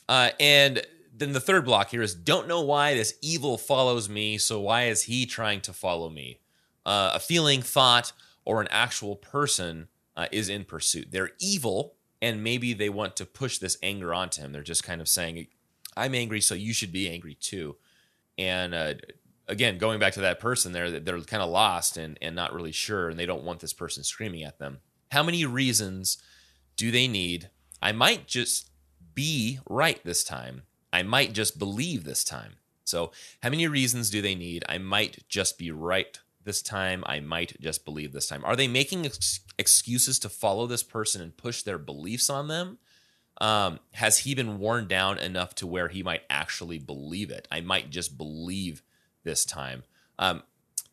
[0.07, 0.81] Uh, and
[1.15, 4.37] then the third block here is don't know why this evil follows me.
[4.37, 6.39] So why is he trying to follow me?
[6.85, 8.11] Uh, a feeling, thought,
[8.45, 11.11] or an actual person uh, is in pursuit.
[11.11, 14.51] They're evil, and maybe they want to push this anger onto him.
[14.51, 15.47] They're just kind of saying,
[15.95, 17.77] "I'm angry, so you should be angry too."
[18.37, 18.95] And uh,
[19.47, 22.71] again, going back to that person there, they're kind of lost and and not really
[22.71, 24.79] sure, and they don't want this person screaming at them.
[25.11, 26.17] How many reasons
[26.75, 27.49] do they need?
[27.81, 28.69] I might just
[29.15, 30.63] be right this time.
[30.91, 32.53] I might just believe this time.
[32.85, 34.63] So, how many reasons do they need?
[34.67, 37.03] I might just be right this time.
[37.07, 38.43] I might just believe this time.
[38.45, 42.79] Are they making ex- excuses to follow this person and push their beliefs on them?
[43.41, 47.47] Um, has he been worn down enough to where he might actually believe it?
[47.51, 48.83] I might just believe
[49.23, 49.83] this time.
[50.19, 50.43] Um,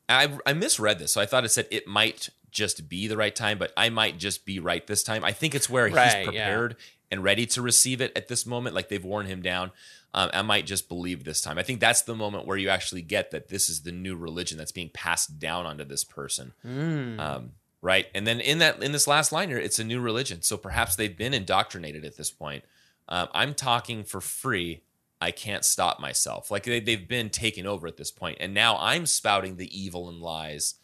[0.08, 3.34] I, I misread this, so I thought it said it might just be the right
[3.34, 5.24] time, but I might just be right this time.
[5.24, 6.76] I think it's where Right, he's prepared
[7.10, 9.72] and ready to receive it at this moment, like they've worn him down.
[10.12, 11.58] Um, I might just believe this time.
[11.58, 14.58] I think that's the moment where you actually get that this is the new religion
[14.58, 17.18] that's being passed down onto this person, mm.
[17.18, 18.06] um, right?
[18.14, 20.42] And then in that in this last line here, it's a new religion.
[20.42, 22.64] So perhaps they've been indoctrinated at this point.
[23.08, 24.82] Um, I'm talking for free.
[25.20, 26.50] I can't stop myself.
[26.50, 30.08] Like they, they've been taken over at this point, and now I'm spouting the evil
[30.08, 30.74] and lies,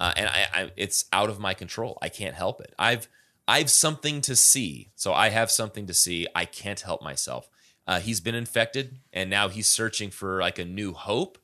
[0.00, 1.98] uh, and I, I, it's out of my control.
[2.00, 2.74] I can't help it.
[2.78, 3.08] I've
[3.46, 6.26] I've something to see, so I have something to see.
[6.34, 7.48] I can't help myself.
[7.86, 11.38] Uh, he's been infected, and now he's searching for like a new hope,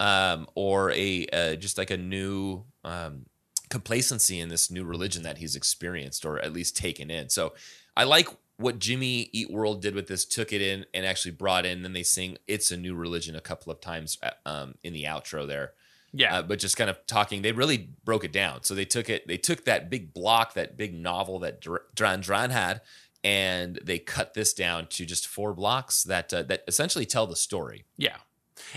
[0.00, 3.26] um, or a uh, just like a new um,
[3.68, 7.28] complacency in this new religion that he's experienced or at least taken in.
[7.28, 7.52] So
[7.96, 11.66] I like what Jimmy Eat World did with this, took it in and actually brought
[11.66, 11.82] in.
[11.82, 15.04] Then they sing "It's a New Religion" a couple of times uh, um, in the
[15.04, 15.72] outro there
[16.14, 16.38] yeah.
[16.38, 17.42] uh, but just kind of talking.
[17.42, 18.62] They really broke it down.
[18.62, 19.26] So they took it.
[19.26, 22.80] They took that big block, that big novel that Dr- Dran Dran had,
[23.22, 27.36] and they cut this down to just four blocks that uh, that essentially tell the
[27.36, 27.84] story.
[27.96, 28.16] Yeah,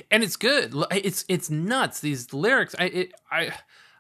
[0.10, 0.74] and it's good.
[0.92, 2.00] It's it's nuts.
[2.00, 2.76] These lyrics.
[2.80, 3.54] I it, I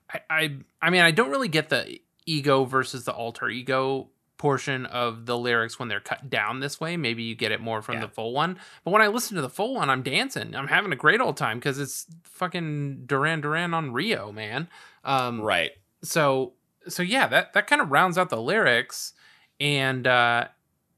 [0.10, 4.86] I I I mean, I don't really get the ego versus the alter ego portion
[4.86, 6.96] of the lyrics when they're cut down this way.
[6.98, 8.02] Maybe you get it more from Yeah.
[8.02, 8.60] the full one.
[8.84, 10.56] But when I listen to the full one, I'm dancing.
[10.56, 14.68] I'm having a great old time because it's fucking Duran Duran on Rio, man.
[15.04, 15.72] Um, Right.
[16.04, 16.54] so
[16.88, 19.12] so yeah that that kind of rounds out the lyrics
[19.60, 20.48] and uh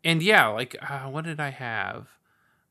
[0.03, 2.07] and yeah like uh, what did i have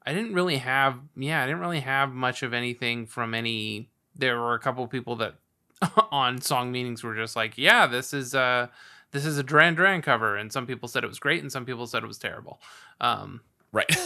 [0.07, 4.39] i didn't really have yeah i didn't really have much of anything from any there
[4.39, 5.35] were a couple people that
[6.13, 8.67] on song meanings were just like yeah this is uh
[9.13, 11.65] this is a duran duran cover and some people said it was great and some
[11.65, 12.61] people said it was terrible
[13.01, 13.41] um
[13.73, 13.89] Right.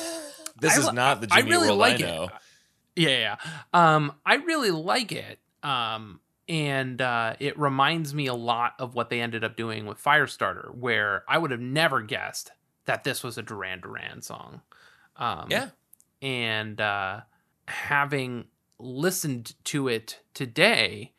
[0.60, 2.06] this I is not the I Jimmy really World like I it.
[2.06, 2.28] know.
[2.96, 3.36] yeah, yeah.
[3.72, 5.38] Um, I really like it.
[5.62, 10.02] Um, and uh, it reminds me a lot of what they ended up doing with
[10.02, 12.50] Firestarter, where I would have never guessed
[12.86, 14.62] that this was a Duran Duran song.
[15.16, 15.68] Um, Yeah.
[16.20, 17.20] And uh,
[17.68, 18.46] having
[18.78, 21.12] listened to it today,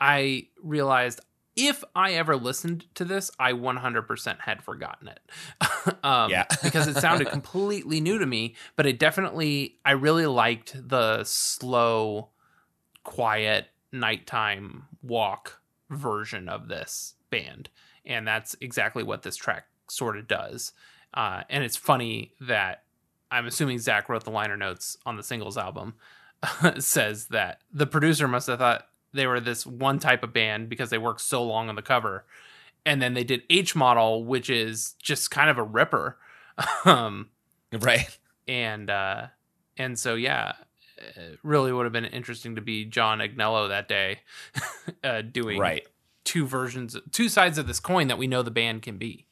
[0.00, 1.20] I realized
[1.58, 5.20] if I ever listened to this, I 100% had forgotten it.
[6.04, 6.44] um, Yeah.
[6.62, 12.28] because it sounded completely new to me, but it definitely, I really liked the slow,
[13.02, 17.70] quiet nighttime walk version of this band.
[18.06, 20.72] And that's exactly what this track sort of does.
[21.12, 22.84] Uh, and it's funny that
[23.32, 25.94] I'm assuming Zach wrote the liner notes on the singles album,
[26.78, 30.90] says that the producer must have thought they were this one type of band because
[30.90, 32.24] they worked so long on the cover.
[32.86, 36.18] And then they did H Model, which is just kind of a ripper.
[36.84, 37.28] um,
[37.72, 38.16] Right.
[38.46, 39.26] and uh,
[39.76, 40.52] and so yeah,
[40.96, 44.20] it really would have been interesting to be John Agnello that day,
[45.04, 45.86] uh, doing Right.
[46.24, 49.26] two versions, two sides of this coin that we know the band can be.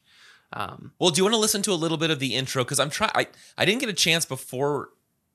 [0.53, 2.63] Um, Well, do you want to listen to a little bit of the intro?
[2.63, 3.11] Because I'm trying.
[3.15, 3.27] I
[3.59, 4.91] I didn't get a chance before,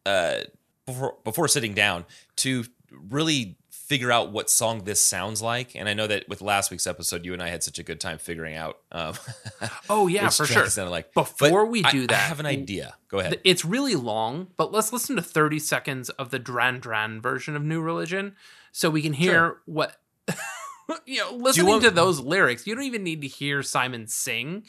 [0.06, 0.42] uh,
[0.86, 2.06] before before sitting down
[2.38, 3.58] to really
[3.92, 5.76] figure out what song this sounds like.
[5.76, 8.00] And I know that with last week's episode, you and I had such a good
[8.00, 8.78] time figuring out.
[8.90, 9.16] Um,
[9.90, 10.66] Oh yeah, for sure.
[10.68, 11.14] sounded like.
[11.14, 12.96] Before But we do I that, I have an idea.
[13.10, 13.42] Go ahead.
[13.44, 17.64] It's really long, but let's listen to 30 seconds of the Dran Dran version of
[17.64, 18.38] New Religion
[18.72, 19.62] so we can hear Sure.
[19.66, 19.98] what
[21.06, 24.64] you know, listening want- to those lyrics, you don't even need to hear Simon sing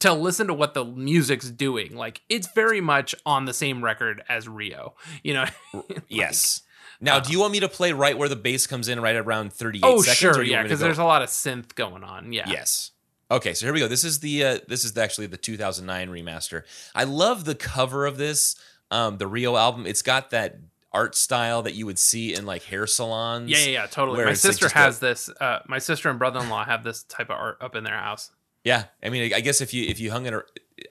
[0.00, 1.96] to listen to what the music's doing.
[1.96, 4.94] Like it's very much on the same record as Rio.
[5.22, 5.46] You know.
[6.08, 6.60] yes.
[7.00, 9.52] Now, do you want me to play right where the bass comes in, right around
[9.52, 10.16] thirty-eight oh, seconds?
[10.16, 12.04] sure, or do you yeah, want me to because there's a lot of synth going
[12.04, 12.32] on.
[12.32, 12.48] Yeah.
[12.48, 12.90] Yes.
[13.30, 13.88] Okay, so here we go.
[13.88, 16.64] This is the uh, this is actually the 2009 remaster.
[16.94, 18.56] I love the cover of this,
[18.90, 19.86] um, the Rio album.
[19.86, 20.58] It's got that
[20.92, 23.48] art style that you would see in like hair salons.
[23.48, 24.24] Yeah, yeah, yeah, totally.
[24.24, 25.30] My it's, like, sister a- has this.
[25.40, 28.30] Uh, my sister and brother-in-law have this type of art up in their house.
[28.64, 30.34] Yeah, I mean, I guess if you if you hung it,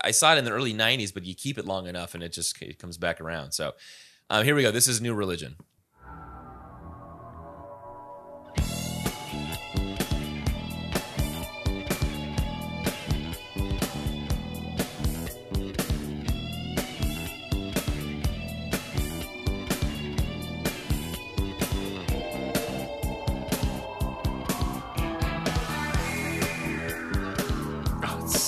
[0.01, 2.31] I saw it in the early '90s, but you keep it long enough, and it
[2.31, 3.51] just it comes back around.
[3.51, 3.73] So,
[4.29, 4.71] um, here we go.
[4.71, 5.57] This is New Religion.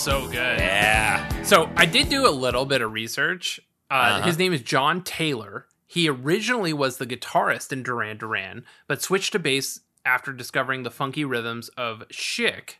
[0.01, 0.59] So good.
[0.59, 3.59] Yeah, So I did do a little bit of research.
[3.89, 4.21] Uh, Uh-huh.
[4.27, 5.67] His name is John Taylor.
[5.85, 10.89] He originally was the guitarist in Duran Duran, but switched to bass after discovering the
[10.89, 12.79] funky rhythms of Chic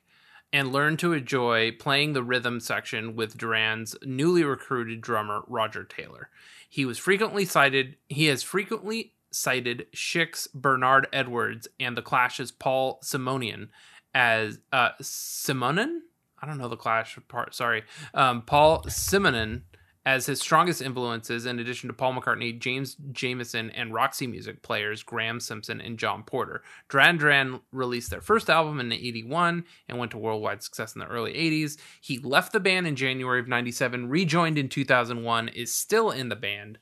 [0.51, 6.29] and learned to enjoy playing the rhythm section with Duran's newly recruited drummer Roger Taylor.
[6.67, 7.97] He was frequently cited.
[8.09, 13.67] He has frequently cited Chic's Bernard Edwards and the Clash's Paul Simonian
[14.13, 15.99] as uh, Simonon.
[16.41, 17.53] I don't know the Clash part.
[17.53, 19.61] Sorry, um, Paul Simonon
[20.05, 25.03] as his strongest influences, in addition to Paul McCartney, James Jamerson, and Roxy Music players
[25.03, 26.63] Graham Simpson and John Porter.
[26.89, 31.07] Duran Duran released their first album in '81 and went to worldwide success in the
[31.07, 31.77] early '80s.
[31.99, 36.35] He left the band in January of '97, rejoined in 2001, is still in the
[36.35, 36.79] band,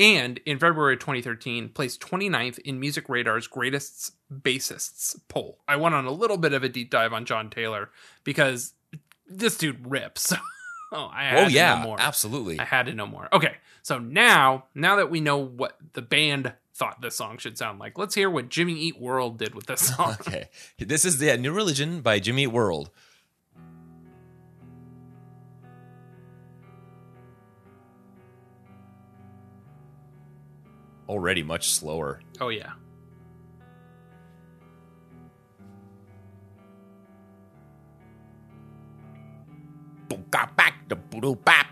[0.00, 5.58] and in February 2013 placed 29th in Music Radar's Greatest Bassists poll.
[5.68, 7.90] I went on a little bit of a deep dive on John Taylor
[8.24, 8.72] because
[9.28, 10.32] this dude rips.
[10.92, 11.96] oh, I had oh to know yeah, more.
[12.00, 12.58] absolutely.
[12.58, 13.28] I had to know more.
[13.30, 17.78] Okay, so now now that we know what the band thought this song should sound
[17.78, 20.16] like, let's hear what Jimmy Eat World did with this song.
[20.26, 22.90] Okay, this is the New Religion by Jimmy Eat World.
[31.10, 32.20] Already much slower.
[32.40, 32.70] Oh yeah.
[40.30, 41.66] back the blue bap.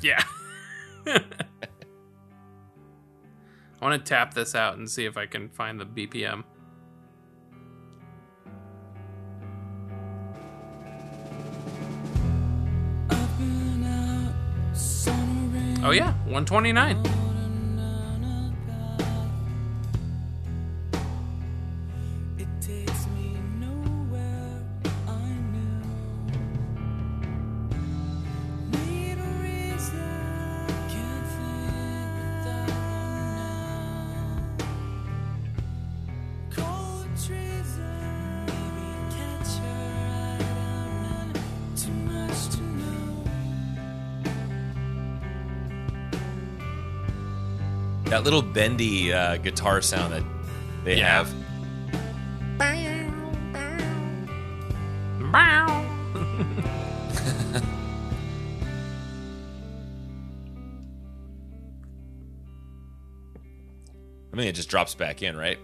[0.00, 0.24] Yeah.
[1.06, 1.20] I
[3.82, 6.44] want to tap this out and see if I can find the BPM.
[15.86, 17.23] Oh yeah, 129.
[48.06, 50.22] That little bendy uh, guitar sound that
[50.84, 51.24] they Yeah.
[51.24, 51.34] have.
[64.32, 65.58] I mean, it just drops back in, right?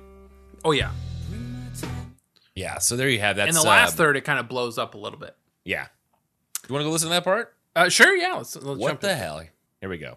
[0.65, 0.91] Oh yeah.
[2.72, 2.78] Yeah.
[2.78, 3.48] So there you have that.
[3.48, 5.37] In the last third, it kind of blows up a little bit.
[5.64, 5.87] Yeah.
[6.62, 7.54] Do you want to go listen to that part?
[7.74, 8.35] Uh, sure, yeah.
[8.35, 9.18] Let's, let's What the in.
[9.18, 9.42] hell?
[9.80, 10.16] Here we go.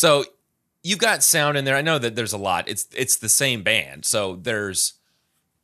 [0.00, 0.24] So
[0.82, 1.76] you've got sound in there.
[1.76, 2.70] I know that there's a lot.
[2.70, 4.06] It's it's the same band.
[4.06, 4.94] So there's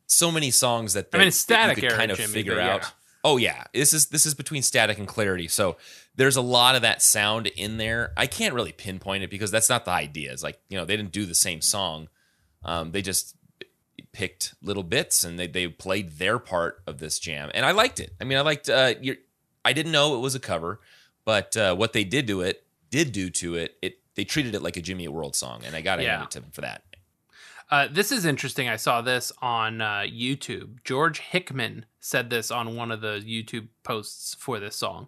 [0.05, 2.61] so many songs that I mean, it's static you could kind of Jimmy, figure but
[2.61, 2.93] out.
[3.23, 5.47] Oh yeah, this is this is between static and clarity.
[5.47, 5.77] So
[6.17, 8.13] there's a lot of that sound in there.
[8.15, 10.31] I can't really pinpoint it because that's not the idea.
[10.33, 12.07] It's like you know they didn't do the same song.
[12.63, 13.35] Um, they just
[14.11, 17.99] picked little bits and they they played their part of this jam, and I liked
[17.99, 18.13] it.
[18.21, 18.69] I mean, I liked.
[18.69, 19.15] Uh, your,
[19.65, 20.79] I didn't know it was a cover,
[21.25, 23.75] but uh, what they did to it did do to it.
[23.81, 26.17] It they treated it like a Jimmy Eat World song, and I got to Yeah.
[26.17, 26.83] hand it to them for that.
[27.69, 28.67] Uh, this is interesting.
[28.67, 30.83] I saw this on uh, YouTube.
[30.83, 35.07] George Hickman said this on one of the YouTube posts for this song.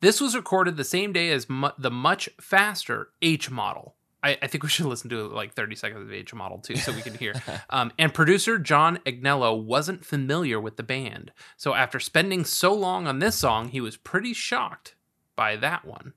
[0.00, 3.94] This was recorded the same day as mu- the much faster H model.
[4.22, 6.92] I, I think we should listen to like 30 seconds of H model too, so
[6.92, 7.34] we can hear.
[7.70, 11.32] um, and producer John Agnello wasn't familiar with the band.
[11.56, 14.94] So after spending so long on this song, he was pretty shocked
[15.34, 16.12] by that one.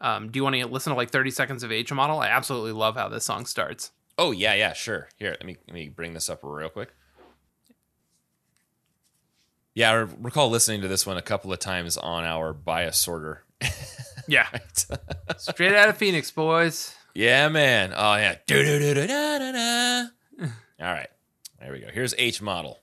[0.00, 2.18] Um, do you want to listen to like 30 seconds of H model?
[2.20, 3.92] I absolutely love how this song starts.
[4.18, 5.08] Oh yeah, yeah, sure.
[5.16, 6.94] Here, let me let me bring this up real quick.
[9.74, 13.44] Yeah, I recall listening to this one a couple of times on our bias sorter.
[14.28, 14.48] Yeah.
[15.38, 16.96] Straight out of Phoenix, boys.
[17.14, 17.92] yeah, man.
[17.96, 18.34] Oh yeah.
[20.80, 21.08] All right,
[21.60, 21.86] there we go.
[21.92, 22.80] Here's H model.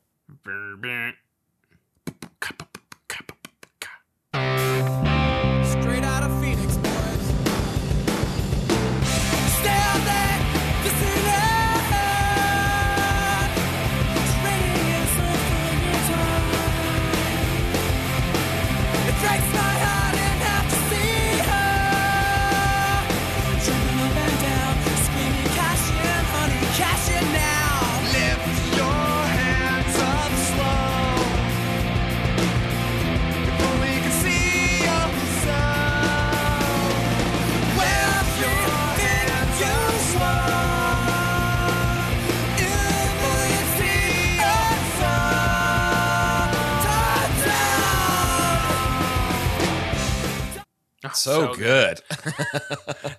[51.14, 51.54] Down.
[51.54, 52.00] So, good.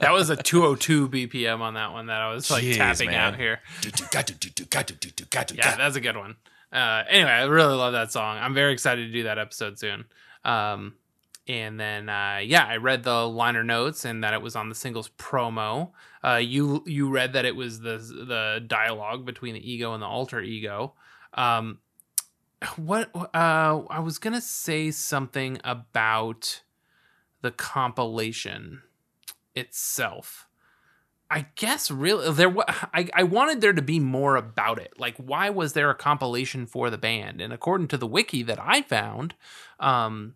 [0.01, 3.21] That was a 202 BPM on that one that I was like Jeez, tapping man.
[3.35, 3.61] out here.
[5.57, 6.37] Yeah, Yeah, that's a good one.
[6.73, 8.37] Uh, anyway, I really love that song.
[8.39, 10.05] I'm very excited to do that episode soon.
[10.45, 10.95] Um,
[11.47, 14.75] and then, uh, yeah, I read the liner notes and that it was on the
[14.75, 15.91] singles promo.
[16.23, 20.07] Uh, you you read that it was the the dialogue between the ego and the
[20.07, 20.95] alter ego.
[21.35, 21.79] Um,
[22.77, 26.63] what uh, I was gonna say something about
[27.45, 28.81] the compilation
[29.55, 30.49] itself.
[31.31, 34.95] I guess really there wa- I, I wanted there to be more about it.
[34.99, 37.43] Like why was there a compilation for the band?
[37.43, 39.35] And according to the wiki that I found,
[39.79, 40.35] um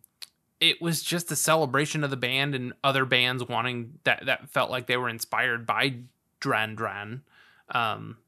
[0.61, 4.71] it was just a celebration of the band and other bands wanting that that felt
[4.71, 5.95] like they were inspired by
[6.41, 7.23] Dran Dran
[7.71, 8.19] um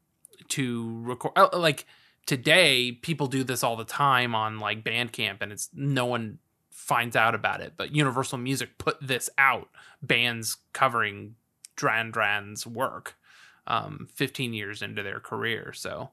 [0.47, 1.85] to record uh, like
[2.25, 6.39] today people do this all the time on like Bandcamp and it's no one
[6.71, 9.69] finds out about it but Universal Music put this out
[10.01, 11.35] bands covering
[11.75, 13.15] Dran Dran's work
[13.67, 16.09] um 15 years into their career so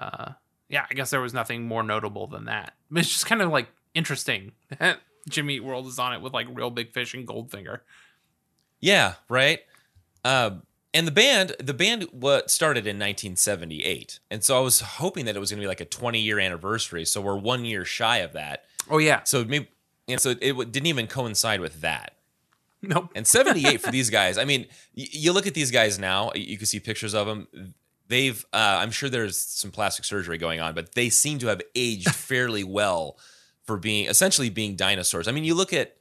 [0.00, 0.32] uh
[0.68, 3.50] yeah I guess there was nothing more notable than that but it's just kind of
[3.50, 4.52] like interesting
[5.28, 7.80] Jimmy Eat World is on it with like Reel Big Fish and Goldfinger
[8.80, 9.60] Yeah, right.
[10.24, 10.62] Um,
[10.94, 15.36] and the band, the band what started in 1978, and so I was hoping that
[15.36, 17.04] it was going to be like a 20 year anniversary.
[17.04, 18.64] So we're one year shy of that.
[18.90, 19.68] oh yeah So maybe,
[20.08, 22.14] and so it w- didn't even coincide with that.
[22.82, 24.38] nope And 78 for these guys.
[24.38, 24.62] I mean,
[24.96, 26.32] y- you look at these guys now.
[26.34, 27.74] You can see pictures of them.
[28.08, 31.60] They've, uh, I'm sure there's some plastic surgery going on, but they seem to have
[31.74, 33.18] aged fairly well
[33.64, 35.28] for being essentially being dinosaurs.
[35.28, 35.96] I mean, you look at,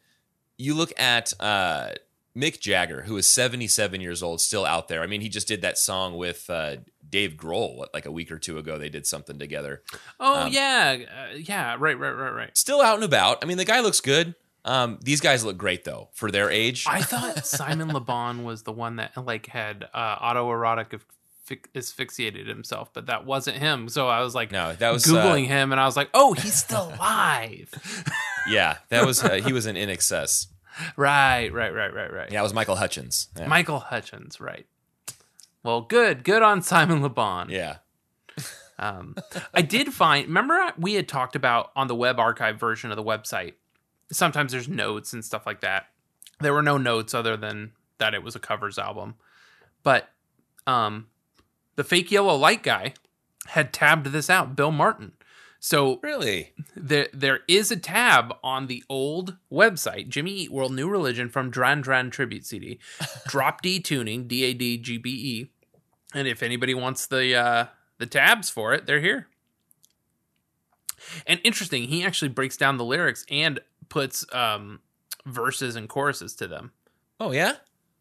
[0.58, 1.89] you look at uh,
[2.36, 5.01] Mick Jagger, who is 77 years old, still out there.
[5.01, 6.78] I mean, he just did that song with uh,
[7.10, 8.78] Dave Grohl what, like a week or two ago.
[8.78, 9.84] They did something together.
[10.20, 13.43] oh um, yeah uh, yeah right right right right Still out and about.
[13.43, 14.36] I mean, the guy looks good.
[14.66, 16.86] Um, these guys look great though for their age.
[16.88, 20.99] I thought Simon Le Bon was the one that like had uh, autoerotic
[21.76, 23.88] asphyxiated himself, but that wasn't him.
[23.89, 26.34] So I was like, no, that was googling uh, him, and I was like, oh,
[26.34, 27.72] he's still alive.
[28.49, 30.47] Yeah, that was uh, he was in INXS.
[30.97, 32.32] right, right, right, right, right.
[32.32, 33.30] Yeah, it was Michael Hutchence.
[33.38, 33.47] Yeah.
[33.47, 34.66] Michael Hutchence, right?
[35.68, 37.49] Well, good, good on Simon Le Bon.
[37.49, 37.80] yeah.
[38.80, 39.15] Um,
[39.53, 40.28] I did find.
[40.28, 43.55] Remember, we had talked about on the web archive version of the website.
[44.09, 45.88] Sometimes there's notes and stuff like that.
[46.39, 49.15] There were no notes other than that it was a covers album,
[49.84, 50.07] but
[50.68, 51.07] um,
[51.76, 52.93] the fake yellow light guy
[53.47, 54.55] had tabbed this out.
[54.55, 55.11] Bill Martin.
[55.59, 56.53] So Really?
[56.78, 61.49] there there is a tab on the old website, Jimmy Eat World New Religion from
[61.49, 62.80] Dran Dran Tribute CD,
[63.28, 65.51] Drop D Tuning, D A D G B E.
[66.18, 67.65] And if anybody wants the uh
[67.99, 69.28] the tabs for it, they're here.
[71.26, 73.59] And interesting, he actually breaks down the lyrics and
[73.89, 74.82] puts um,
[75.26, 76.72] verses and choruses to them.
[77.20, 77.53] Oh yeah.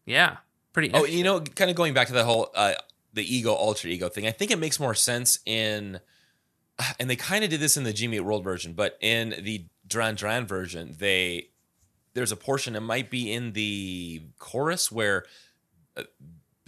[0.05, 0.37] Yeah,
[0.73, 0.91] pretty.
[0.93, 2.73] Oh, you know, kind of going back to the whole uh,
[3.13, 4.25] the ego alter ego thing.
[4.25, 5.99] I think it makes more sense in,
[6.99, 10.15] and they kind of did this in the Eat World version, but in the Duran
[10.15, 11.49] Duran version, they
[12.13, 15.25] there's a portion it might be in the chorus where
[15.95, 16.03] uh,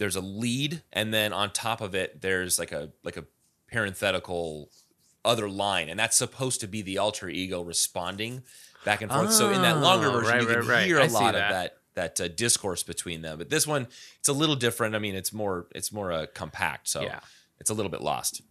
[0.00, 3.24] there's a lead, and then on top of it there's like a like a
[3.70, 4.70] parenthetical
[5.24, 8.42] other line, and that's supposed to be the alter ego responding
[8.84, 9.32] back and forth.
[9.32, 10.86] so in that longer Oh, version, right, you can right, right.
[10.86, 11.74] hear I a see lot of that.
[11.94, 13.36] that that uh, discourse between them.
[13.38, 13.88] But this one,
[14.18, 14.94] it's a little different.
[14.94, 17.20] I mean, it's more it's more uh, compact, so Yeah.
[17.58, 18.42] it's a little bit lost.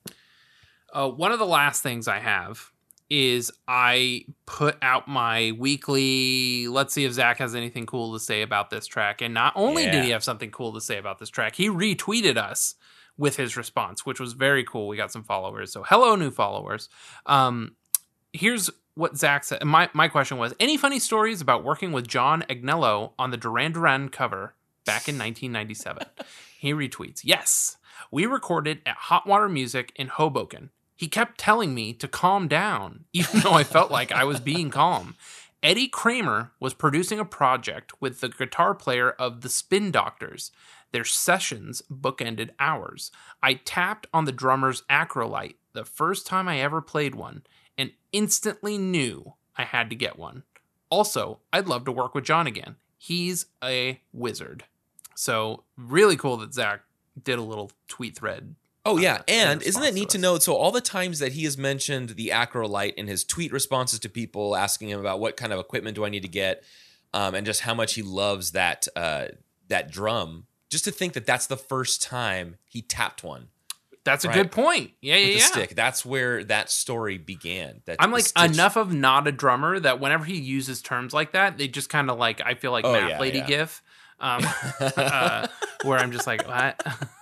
[0.93, 2.71] Uh, one of the last things I have
[3.09, 6.67] is I put out my weekly.
[6.67, 9.21] Let's see if Zach has anything cool to say about this track.
[9.21, 9.91] And not only Yeah.
[9.91, 12.75] did he have something cool to say about this track, he retweeted us
[13.17, 14.87] with his response, which was very cool.
[14.87, 15.71] We got some followers.
[15.73, 16.87] So hello, new followers.
[17.25, 17.75] Um,
[18.31, 19.63] here's what Zach said.
[19.63, 23.71] My my question was: Any funny stories about working with John Agnello on the Duran
[23.71, 24.55] Duran cover
[24.85, 26.05] back in 1997?
[26.59, 27.77] he retweets: Yes,
[28.11, 30.69] we recorded at Hot Water Music in Hoboken.
[30.99, 34.69] He kept telling me to calm down, even though I felt like I was being
[34.69, 35.15] calm.
[35.63, 40.51] Eddie Kramer was producing a project with the guitar player of the Spin Doctors.
[40.91, 43.11] Their sessions bookended ours.
[43.41, 47.43] I tapped on the drummer's acrolite the first time I ever played one
[47.77, 50.43] and instantly knew I had to get one.
[50.89, 52.75] Also, I'd love to work with John again.
[52.97, 54.65] He's a wizard.
[55.15, 56.81] So, really cool that Zach
[57.23, 58.55] did a little tweet thread.
[58.85, 60.41] Oh yeah, and isn't it neat to to note?
[60.43, 64.09] So all the times that he has mentioned the Acrolite in his tweet responses to
[64.09, 66.63] people asking him about what kind of equipment do I need to get,
[67.13, 69.25] um, and just how much he loves that uh,
[69.67, 70.45] that drum.
[70.69, 73.47] Just to think that that's the first time he tapped one
[74.05, 74.35] That's a Right.
[74.35, 74.91] good point.
[75.01, 75.45] Yeah, yeah, yeah.
[75.45, 75.75] stick.
[75.75, 77.81] That's where that story began.
[77.85, 81.33] That I'm like stitch- enough of not a drummer that whenever he uses terms like
[81.33, 83.45] that, they just kind of like I feel like Oh, math yeah, lady yeah.
[83.47, 83.81] gif,
[84.19, 84.43] um,
[84.79, 85.47] uh,
[85.83, 86.81] where I'm just like what.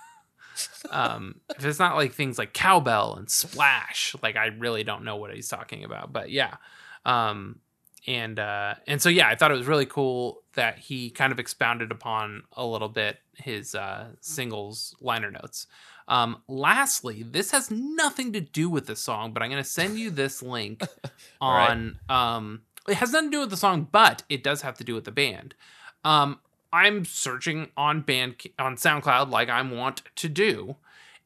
[0.90, 5.16] um, if it's not like things like cowbell and splash, like I really don't know
[5.16, 6.12] what he's talking about.
[6.12, 6.56] But yeah,
[7.04, 7.60] um,
[8.06, 11.38] and uh, and so yeah, I thought it was really cool that he kind of
[11.38, 15.66] expounded upon a little bit his uh, singles liner notes.
[16.08, 19.98] Um, lastly, this has nothing to do with the song, but I'm going to send
[19.98, 20.82] you this link
[21.40, 21.70] All right.
[21.70, 21.98] on.
[22.08, 24.94] Um, it has nothing to do with the song, but it does have to do
[24.94, 25.54] with the band.
[26.04, 26.40] Um,
[26.72, 30.76] I'm searching on band on SoundCloud like I want to do,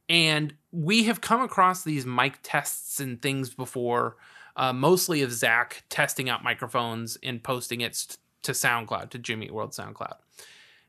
[0.09, 4.17] and we have come across these mic tests and things before,
[4.57, 9.55] uh, mostly of Zach testing out microphones and posting it to SoundCloud to Jimmy Eat
[9.55, 10.17] World SoundCloud.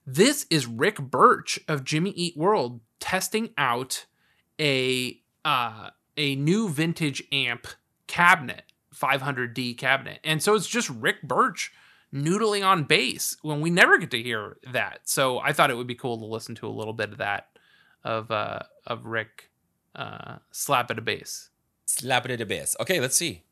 [0.06, 4.06] This is Rick Burch of Jimmy Eat World testing out
[4.60, 7.68] a uh, a new vintage amp
[8.08, 11.72] cabinet, 500D cabinet, and so it's just Rick Burch
[12.14, 15.01] noodling on bass when we never get to hear that.
[15.05, 17.47] So I thought it would be cool to listen to a little bit of that
[18.03, 19.49] of uh, of Rick
[19.95, 21.49] uh, slap at a bass.
[21.86, 22.76] slap it at a bass.
[22.80, 23.43] Okay, let's see.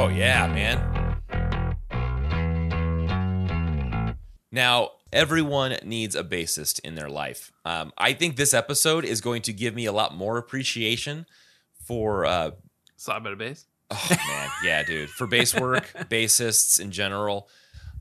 [0.00, 1.16] Oh yeah, man.
[4.52, 7.50] Now, everyone needs a bassist in their life.
[7.64, 11.26] Um, I think this episode is going to give me a lot more appreciation
[11.84, 12.52] for uh,
[13.08, 13.66] at a bass.
[13.90, 15.10] Oh man, yeah, dude.
[15.10, 17.48] For bass work, bassists in general,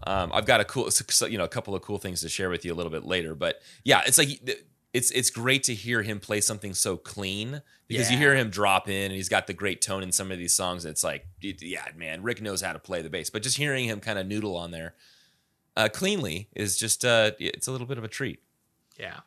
[0.06, 0.90] um, I've got a cool,
[1.28, 3.34] you know, a couple of cool things to share with you a little bit later.
[3.34, 4.48] But yeah, it's like
[4.94, 8.90] it's it's great to hear him play something so clean because you hear him drop
[8.90, 10.86] in and he's got the great tone in some of these songs.
[10.86, 13.30] It's like, yeah, man, Rick knows how to play the bass.
[13.30, 14.96] But just hearing him kind of noodle on there
[15.76, 18.42] uh, cleanly is just uh, it's a little bit of a treat.
[19.00, 19.20] Yeah.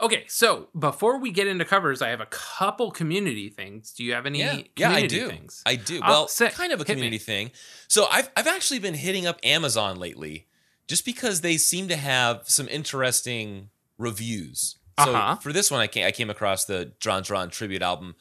[0.00, 3.92] Okay, so before we get into covers, I have a couple community things.
[3.92, 5.28] Do you have any yeah, yeah, I do.
[5.28, 5.62] things?
[5.64, 6.00] I do.
[6.02, 6.94] I'll Well, kind of a hit me.
[6.94, 7.50] community thing.
[7.88, 10.46] So I've I've actually been hitting up Amazon lately,
[10.88, 14.76] just because they seem to have some interesting reviews.
[15.04, 15.36] So Uh-huh.
[15.36, 18.14] for this one, I came I came across the John Dron tribute album,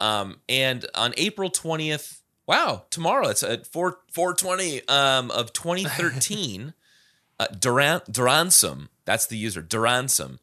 [0.00, 2.22] um, and on April twentieth.
[2.46, 6.74] Wow, tomorrow it's at four four twenty um, of twenty thirteen.
[7.38, 10.38] uh, Duran Duransom, that's the user Duransom.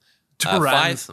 [0.46, 1.10] Uh, five-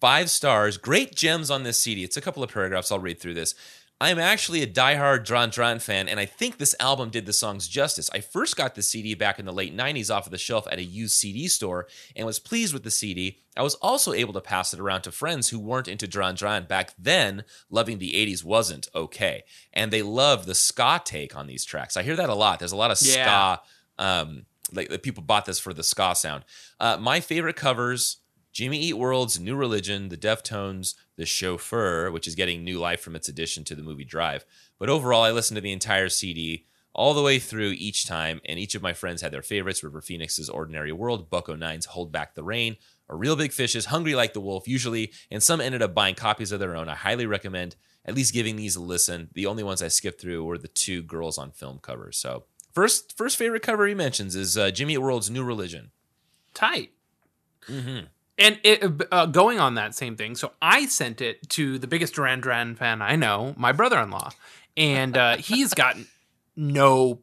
[0.00, 3.32] five stars great gems on this cd it's a couple of paragraphs i'll read through
[3.32, 3.54] this
[3.98, 7.32] I am actually a diehard Dran Dran fan, and I think this album did the
[7.32, 8.10] songs justice.
[8.12, 10.78] I first got the CD back in the late 90s off of the shelf at
[10.78, 13.38] a used CD store and was pleased with the CD.
[13.56, 16.64] I was also able to pass it around to friends who weren't into Dran Dran.
[16.66, 19.44] Back then, loving the 80s wasn't okay.
[19.72, 21.96] And they love the ska take on these tracks.
[21.96, 22.58] I hear that a lot.
[22.58, 23.56] There's a lot of Yeah.
[23.56, 23.62] ska.
[23.98, 26.44] Um, like people bought this for the ska sound.
[26.78, 28.18] Uh, my favorite covers
[28.56, 33.14] Jimmy Eat World's New Religion, The Deftones, The Chauffeur, which is getting new life from
[33.14, 34.46] its addition to the movie Drive.
[34.78, 38.58] But overall, I listened to the entire CD all the way through each time, and
[38.58, 42.42] each of my friends had their favorites River Phoenix's Ordinary World, Buck-O-Nine's Hold Back the
[42.42, 42.76] Rain,
[43.10, 46.50] A Reel Big Fish's Hungry Like the Wolf, usually, and some ended up buying copies
[46.50, 46.88] of their own.
[46.88, 47.76] I highly recommend
[48.06, 49.28] at least giving these a listen.
[49.34, 52.16] The only ones I skipped through were the two girls on film covers.
[52.16, 55.90] So, first, first favorite cover he mentions is uh, Jimmy Eat World's New Religion.
[56.54, 56.92] tight.
[58.38, 62.14] And it, uh, going on that same thing, so I sent it to the biggest
[62.14, 64.30] Duran Duran fan I know, my brother-in-law,
[64.76, 65.96] and uh, he's got
[66.54, 67.20] no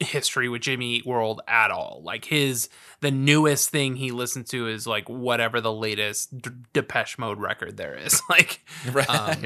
[0.00, 2.00] history with Jimmy Eat World at all.
[2.04, 2.68] Like his
[3.00, 7.76] the newest thing he listens to is like whatever the latest D- Depeche Mode record
[7.76, 8.20] there is.
[8.30, 8.60] Like,
[8.92, 9.08] Right.
[9.08, 9.44] um,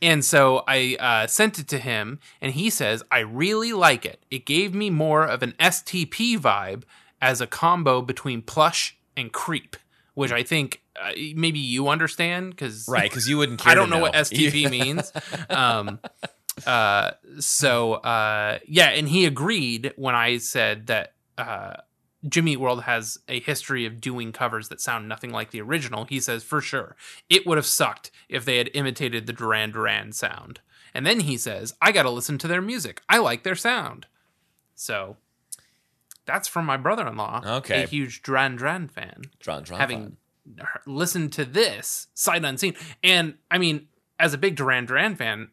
[0.00, 4.24] and so I uh, sent it to him, and he says, I really like it.
[4.30, 6.82] It gave me more of an STP vibe
[7.20, 9.76] as a combo between plush and creep,
[10.14, 13.72] which I think uh, maybe you understand because Right, because you wouldn't care.
[13.72, 15.12] I don't to know, what STP means.
[15.48, 16.00] Um,
[16.66, 21.74] uh, so uh, yeah, and he agreed when I said that uh,
[22.28, 26.04] Jimmy Eat World has a history of doing covers that sound nothing like the original.
[26.04, 26.96] He says for sure
[27.28, 30.60] it would have sucked if they had imitated the Duran Duran sound.
[30.94, 33.00] And then he says, "I got to listen to their music.
[33.08, 34.06] I like their sound."
[34.74, 35.16] So
[36.26, 37.82] that's from my brother-in-law, Okay.
[37.82, 40.16] a huge Duran Duran fan Dran, Dran, having
[40.86, 42.74] listened to this sight unseen.
[43.02, 45.48] And I mean, as a big Duran Duran fan,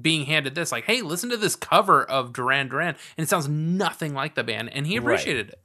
[0.00, 3.48] being handed this, like, hey, listen to this cover of Duran Duran, and it sounds
[3.48, 5.02] nothing like the band, and he Right.
[5.14, 5.60] appreciated it.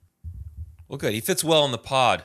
[0.87, 1.13] Well, good.
[1.13, 2.23] He fits well in the pod.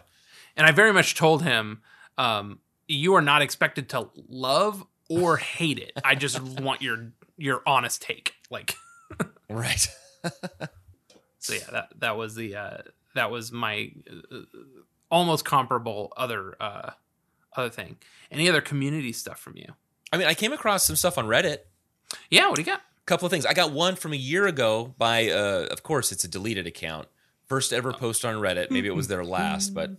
[0.57, 1.83] And I very much told him,
[2.17, 5.93] um, you are not expected to love or hate it.
[6.05, 8.35] I just want your your honest take.
[8.51, 8.77] Like,
[9.51, 9.89] Right.
[11.45, 12.79] so yeah, that that was the uh,
[13.15, 14.39] that was my uh,
[15.11, 16.93] almost comparable other uh,
[17.55, 17.99] other thing.
[18.31, 19.75] Any other community stuff from you?
[20.11, 21.59] I mean, I came across some stuff on Reddit.
[22.31, 22.81] Yeah, what do you got?
[22.81, 23.45] A couple of things.
[23.45, 27.09] I got one from a year ago by, uh, of course, it's a deleted account.
[27.47, 28.71] First ever post on Reddit.
[28.71, 29.91] Maybe it was their last, but.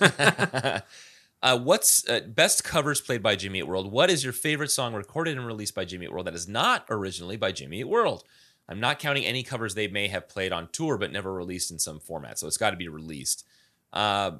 [1.42, 3.92] uh, what's uh, best covers played by Jimmy Eat World?
[3.92, 6.84] What is your favorite song recorded and released by Jimmy Eat World that is not
[6.90, 8.24] originally by Jimmy Eat World?
[8.68, 11.78] I'm not counting any covers they may have played on tour but never released in
[11.78, 13.46] some format, so it's got to be released.
[13.92, 14.32] Uh,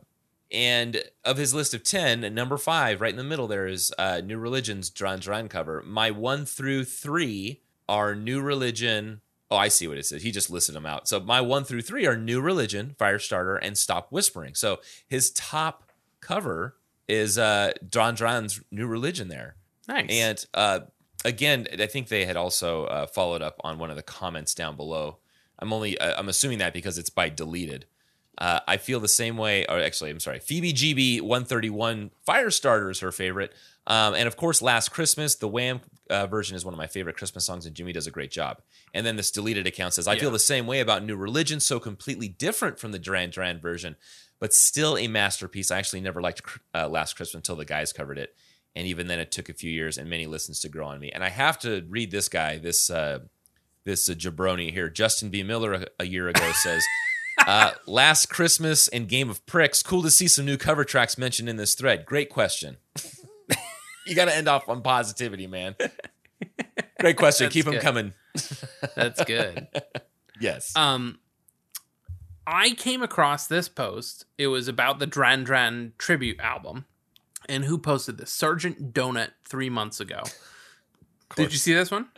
[0.51, 4.21] and of his list of 10, number five, right in the middle, there is uh,
[4.25, 5.83] New Religion's Duran Duran cover.
[5.87, 9.21] My one through three are New Religion.
[9.51, 10.23] Oh, I see what it says.
[10.23, 11.09] He just listed them out.
[11.09, 14.55] So my one through three are New Religion, Firestarter, and Stop Whispering.
[14.55, 16.77] So his top cover
[17.07, 19.57] is uh, Duran Duran's New Religion there.
[19.87, 20.07] Nice.
[20.11, 20.81] And uh,
[21.25, 24.77] again, I think they had also uh, followed up on one of the comments down
[24.77, 25.19] below.
[25.59, 27.87] I'm only uh, I'm assuming that because it's by deleted.
[28.37, 29.67] Uh, I feel the same way.
[29.67, 30.39] Or actually, I'm sorry.
[30.39, 33.53] Phoebe GB 131 Firestarter is her favorite,
[33.87, 35.35] um, and of course, Last Christmas.
[35.35, 38.13] The Wham uh, version is one of my favorite Christmas songs, and Jimmy does a
[38.13, 38.61] great job.
[38.95, 41.81] And then this deleted account says, "I feel the same way about New Religion, so
[41.81, 43.97] completely different from the Duran Duran version,
[44.39, 45.73] but still a masterpiece.
[45.73, 46.43] I actually never liked
[46.73, 48.37] uh, Last Christmas until the guys covered it."
[48.79, 51.11] And even then it took a few years and many listens to grow on me.
[51.11, 53.19] And i have to read this guy this uh
[53.85, 54.89] this uh, jabroni here.
[54.89, 55.43] Justin b.
[55.43, 56.85] Miller a, a year ago says
[57.47, 61.49] uh last christmas and game of pricks cool to see some new cover tracks mentioned
[61.49, 62.07] in this thread.
[62.07, 62.77] Great question.
[64.07, 65.75] You got to end off on positivity man.
[67.01, 67.51] Great question.
[67.51, 68.15] Keep them coming.
[68.95, 69.69] That's good.
[70.41, 70.75] yes.
[70.77, 71.19] Um,
[72.47, 74.25] I came across this post.
[74.39, 76.87] It was about the Dran Dran tribute album.
[77.49, 78.31] And who posted this?
[78.31, 80.23] Sergeant Donut three months ago.
[81.37, 82.09] Did you see this one?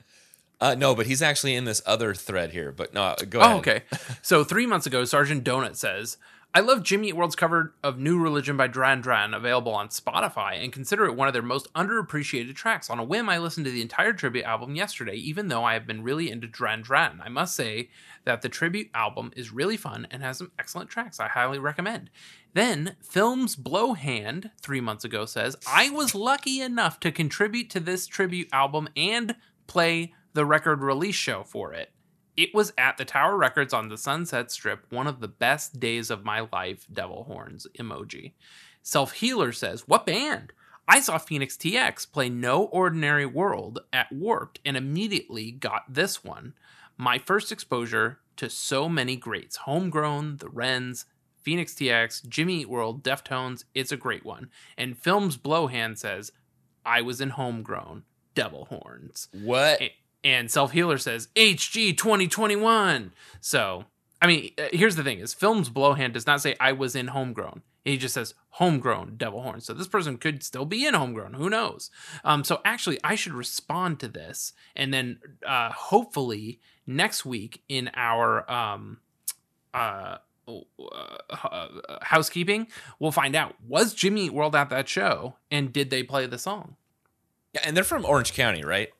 [0.62, 3.57] uh no but he's actually in this other thread here but no go Oh, ahead
[3.61, 3.83] okay.
[4.22, 6.18] So three months ago, Sergeant Donut says,
[6.53, 10.62] I love Jimmy Eat World's cover of New Religion by Duran Duran, available on Spotify,
[10.62, 12.91] and consider it one of their most underappreciated tracks.
[12.91, 15.87] On a whim, I listened to the entire tribute album yesterday, even though I have
[15.87, 17.20] been really into Duran Duran.
[17.24, 17.89] I must say
[18.24, 22.11] that the tribute album is really fun and has some excellent tracks I highly recommend.
[22.53, 28.07] Then, Films Blowhand, three months ago, says, I was lucky enough to contribute to this
[28.07, 29.36] tribute album and
[29.66, 31.92] play the record release show for it.
[32.36, 36.11] It was at the Tower Records on the Sunset Strip, one of the best days
[36.11, 36.86] of my life.
[36.92, 38.32] Devil horns emoji.
[38.82, 40.53] Self Healer says, What band?
[40.88, 46.55] I saw Phoenix TX play No Ordinary World at Warped and immediately got this one.
[46.96, 51.05] My first exposure to so many greats Homegrown, The Wrens,
[51.43, 53.64] Phoenix TX, Jimmy Eat World, Deftones.
[53.74, 54.51] It's a great one.
[54.76, 56.32] And Films Blowhand says,
[56.84, 59.28] I was in Homegrown, Devil Horns.
[59.32, 59.80] What?
[59.80, 63.12] A- And Self Healer says, HG 2021.
[63.41, 63.84] So,
[64.22, 67.09] I mean, uh, here's the thing is Films Blowhand does not say I was in
[67.09, 67.62] Homegrown.
[67.84, 69.62] He just says homegrown devil horn.
[69.62, 71.32] So this person could still be in homegrown.
[71.32, 71.91] Who knows?
[72.24, 77.91] Um, so actually, I should respond to this, and then uh, hopefully next week in
[77.95, 78.99] our um,
[79.72, 80.18] uh,
[80.92, 86.03] uh, housekeeping, we'll find out was Jimmy Eat World at that show, and did they
[86.03, 86.76] play the song?
[87.53, 88.90] Yeah, and they're from Orange County, right?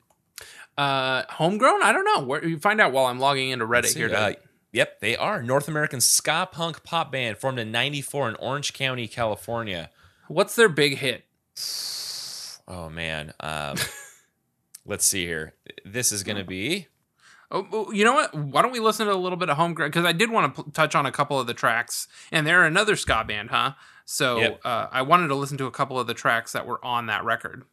[0.77, 1.83] Uh, homegrown?
[1.83, 2.25] I don't know.
[2.25, 4.15] Where you find out while I'm logging into Reddit here.
[4.15, 4.33] Uh,
[4.73, 9.07] yep, they are North American ska punk pop band formed in '94 in Orange County,
[9.07, 9.91] California.
[10.29, 11.25] what's their big hit?
[12.67, 13.77] Oh man, um,
[14.87, 15.55] let's see here.
[15.85, 16.87] This is gonna be
[17.53, 18.35] Oh, oh, you know what?
[18.35, 19.89] Why don't we listen to a little bit of homegrown?
[19.91, 22.65] Because I did want to p- touch on a couple of the tracks, and they're
[22.65, 23.73] another ska band, huh?
[24.05, 24.61] So Yep.
[24.65, 27.25] uh, I wanted to listen to a couple of the tracks that were on that
[27.25, 27.65] record.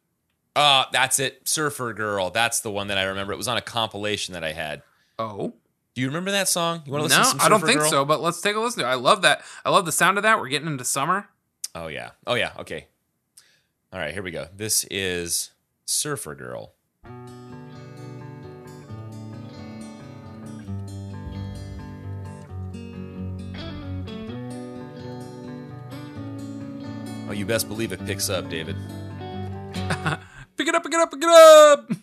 [0.56, 2.30] uh that's it, Surfer Girl.
[2.32, 3.34] That's the one that I remember.
[3.34, 4.82] It was on a compilation that I had.
[5.20, 5.54] Oh
[5.94, 6.82] Do you remember that song?
[6.86, 7.90] You want to no, to some I don't think Girl?
[7.90, 8.06] so.
[8.06, 8.88] But let's take a listen to.
[8.88, 8.92] it.
[8.92, 9.42] I love that.
[9.66, 10.40] I love the sound of that.
[10.40, 11.30] We're getting into summer.
[11.76, 12.12] Oh yeah.
[12.26, 12.54] Oh yeah.
[12.60, 12.88] Okay.
[13.94, 14.48] All right, here we go.
[14.56, 15.52] This is
[15.86, 16.74] Surfer Girl.
[27.30, 28.78] Oh, you best believe it picks up, David.
[30.58, 31.90] Pick it up, pick it up, pick it up.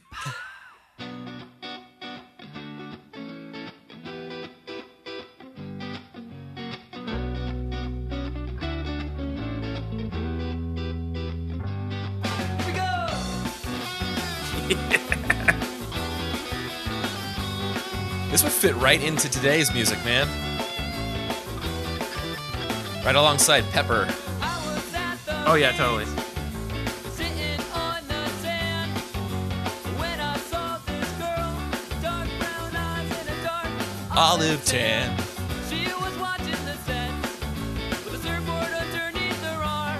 [18.30, 20.26] This would fit right into today's music, man.
[23.04, 24.12] Right alongside Pepper.
[25.46, 26.06] Oh yeah, totally.
[27.12, 28.90] Sitting on the sand
[29.98, 31.60] when I saw this girl,
[32.02, 33.68] dark brown eyes and a dark
[34.16, 35.16] Olive tan.
[35.68, 37.10] She was watching the set
[38.04, 39.98] with a surfboard underneath her arm.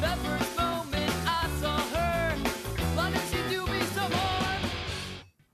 [0.00, 2.34] The first moment I saw her,
[2.96, 4.70] wondered she'd do me some harm.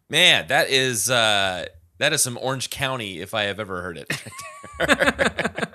[0.08, 1.66] Man, that is uh
[1.98, 5.68] that is some Orange County if I have ever heard it.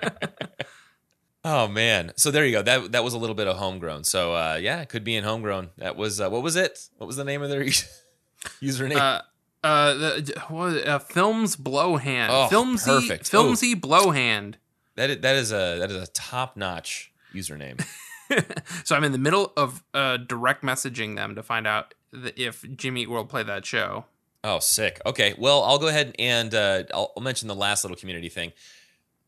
[1.64, 2.12] oh man.
[2.16, 2.62] So there you go.
[2.62, 4.04] That that was a little bit of homegrown.
[4.04, 5.70] So uh yeah, it could be in homegrown.
[5.78, 6.88] That was uh, what was it?
[6.98, 7.64] What was the name of their
[8.62, 8.96] username?
[8.96, 9.22] Uh,
[9.62, 12.28] uh, the, what uh, films blowhand.
[12.30, 13.30] Oh, filmsy, perfect.
[13.30, 14.54] filmsy blowhand.
[14.96, 17.84] that is, that is a that is a top-notch username.
[18.84, 23.04] So I'm in the middle of uh, direct messaging them to find out if Jimmy
[23.04, 24.04] World played that show.
[24.44, 25.00] Oh, sick.
[25.04, 25.34] Okay.
[25.36, 28.52] Well, I'll go ahead and uh, I'll mention the last little community thing.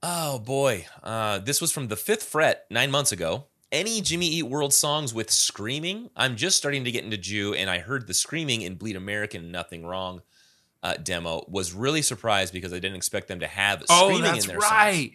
[0.02, 3.46] Oh boy, uh, this was from the fifth fret nine months ago.
[3.70, 6.10] Any Jimmy Eat World songs with screaming?
[6.16, 9.50] I'm just starting to get into Jew, and I heard the screaming in Bleed American,
[9.50, 10.22] Nothing Wrong
[10.82, 11.44] uh, demo.
[11.48, 15.12] Was really surprised because I didn't expect them to have Oh, screaming in their right.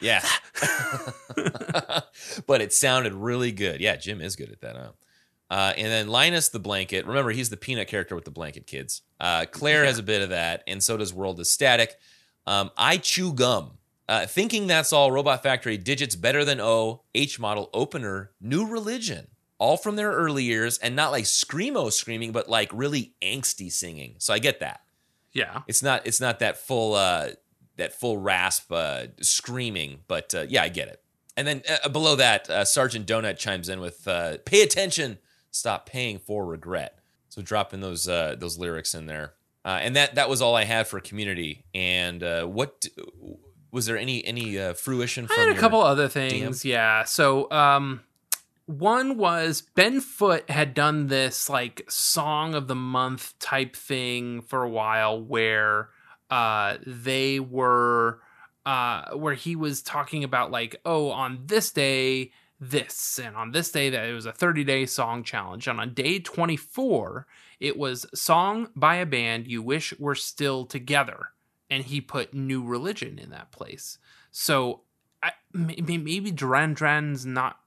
[0.00, 0.24] Yeah.
[2.46, 3.80] but it sounded really good.
[3.80, 4.76] Yeah, Jim is good at that.
[4.76, 4.90] Huh?
[5.50, 7.06] Uh, and then Linus the Blanket.
[7.06, 9.02] Remember, he's the peanut character with the blanket kids.
[9.18, 11.96] Uh, Claire has a bit of that, and so does World is Static.
[12.48, 13.72] Um, I chew gum.
[14.08, 15.12] Uh, thinking that's all.
[15.12, 17.02] Robot Factory digits better than O.
[17.14, 18.30] H model opener.
[18.40, 19.28] New religion.
[19.58, 24.14] All from their early years, and not like screamo screaming, but like really angsty singing.
[24.18, 24.82] So I get that.
[25.32, 25.62] Yeah.
[25.66, 26.06] It's not.
[26.06, 26.94] It's not that full.
[26.94, 27.30] Uh,
[27.76, 31.02] that full rasp uh, screaming, but uh, yeah, I get it.
[31.36, 35.18] And then uh, below that, uh, Sergeant Donut chimes in with uh, "Pay attention,
[35.50, 39.34] stop paying for regret." So dropping those uh, those lyrics in there,
[39.68, 41.66] uh, and that that was all I had for community.
[41.74, 42.88] And uh, what
[43.70, 45.28] was there any any uh, fruition?
[45.30, 46.64] I had a couple other things.
[46.64, 47.04] Yeah.
[47.04, 48.00] So, um,
[48.64, 54.62] one was Ben Foot had done this like song of the month type thing for
[54.62, 55.90] a while where
[56.30, 58.20] uh they were
[58.64, 63.70] uh where he was talking about like oh on this day this and on this
[63.70, 67.26] day that it was a 30 day song challenge and on day 24
[67.60, 71.30] it was song by a band you wish were still together
[71.70, 73.98] and he put new religion in that place
[74.30, 74.82] so
[75.22, 77.58] I, maybe maybe Duran Duran's not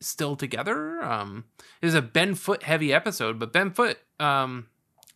[0.00, 1.02] still together.
[1.02, 1.44] Um,
[1.82, 4.66] it was a Ben Foot heavy episode, but Ben Foot, um,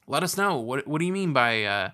[0.09, 1.91] let us know what what do you mean by uh,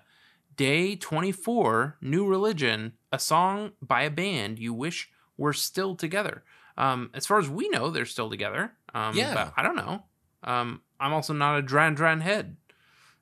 [0.55, 6.43] day twenty four, New Religion, a song by a band you wish were still together.
[6.77, 8.73] Um, as far as we know, they're still together.
[8.95, 9.33] Um, Yeah.
[9.35, 10.03] but I don't know.
[10.43, 12.57] Um, I'm also not a Dran Dran head.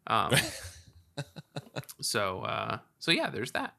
[0.07, 0.33] Um,
[2.01, 3.75] so uh, so yeah, there's that.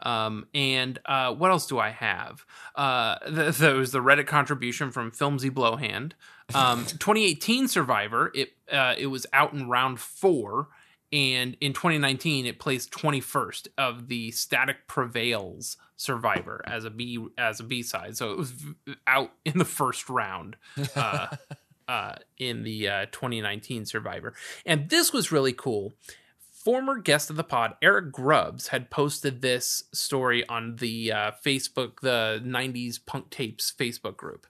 [0.00, 2.44] Um, and uh, what else do I have?
[2.74, 6.12] Uh, th- there was the Reddit contribution from Filmsy Blowhand.
[6.54, 8.30] Um, 2018 Survivor.
[8.34, 10.68] It uh, it was out in round four,
[11.12, 17.60] and in 2019 it placed 21st of the Static Prevails Survivor as a B as
[17.60, 18.16] a B side.
[18.16, 18.74] So it was v-
[19.06, 20.56] out in the first round.
[20.94, 21.28] Uh,
[21.88, 24.34] uh, in the uh, 2019 Survivor.
[24.64, 25.94] And this was really cool.
[26.52, 32.00] Former guest of the pod, Eric Grubbs, had posted this story on the uh, Facebook,
[32.00, 34.46] the 90s Punk Tapes Facebook group.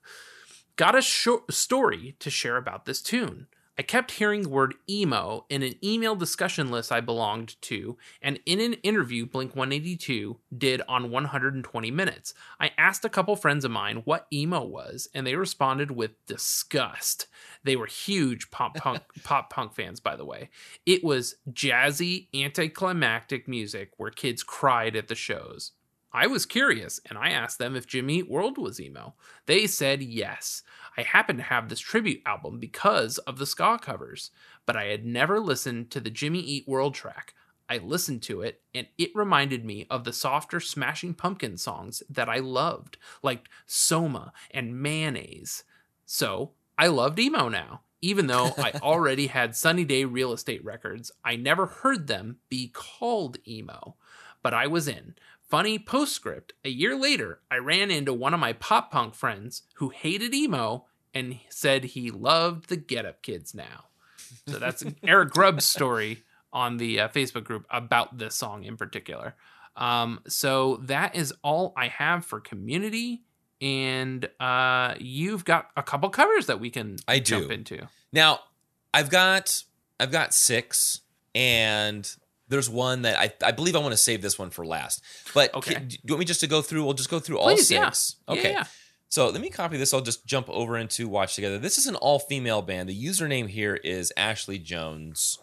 [0.77, 3.47] Got a short story to share about this tune.
[3.77, 8.39] I kept hearing the word emo in an email discussion list I belonged to, and
[8.47, 12.35] in an interview Blink 182 did on 120 Minutes.
[12.61, 17.27] I asked a couple friends of mine what emo was, and they responded with disgust.
[17.65, 20.51] They were huge pop punk pop punk fans, by the way.
[20.87, 25.73] It was jazzy, anticlimactic music where kids cried at the shows.
[26.15, 29.15] I was curious, and I asked them if Jimmy Eat World was emo.
[29.47, 30.63] They said yes.
[30.97, 34.31] I happened to have this tribute album because of the ska covers,
[34.67, 37.35] but I had never listened to the Jimmy Eat World track.
[37.69, 42.29] I listened to it, and it reminded me of the softer Smashing Pumpkin songs that
[42.29, 45.65] I loved, like Soma and Mayonnaise.
[46.05, 47.83] So I loved emo now.
[48.03, 52.69] Even though I already had Sunny Day Real Estate Records, I never heard them be
[52.69, 53.97] called emo.
[54.43, 55.15] But I was in.
[55.49, 59.91] Funny postscript a year later, I ran into one of my pop punk friends who
[59.91, 63.85] hated emo and said he loved the Get Up Kids now.
[64.49, 69.35] So that's Eric Grubb's story on the uh, Facebook group about this song in particular.
[69.77, 73.23] Um, so that is all I have for community.
[73.61, 77.41] And uh, you've got a couple covers that we can I do.
[77.41, 77.89] jump into.
[78.13, 78.41] Now,
[78.93, 79.63] I've got
[79.99, 81.01] I've got six,
[81.35, 82.09] and
[82.55, 85.03] there's one that I I believe I want to save this one for last.
[85.35, 85.75] But Okay.
[85.75, 86.85] can- do you want me just to go through?
[86.85, 88.17] We'll just go through all Please, six.
[88.29, 88.51] Yeah, Okay.
[88.53, 88.65] yeah.
[89.09, 89.93] So let me copy this.
[89.93, 91.59] I'll just jump over into Watch Together.
[91.59, 92.89] This is an all female band.
[92.89, 95.39] The username here is Ashley Jones.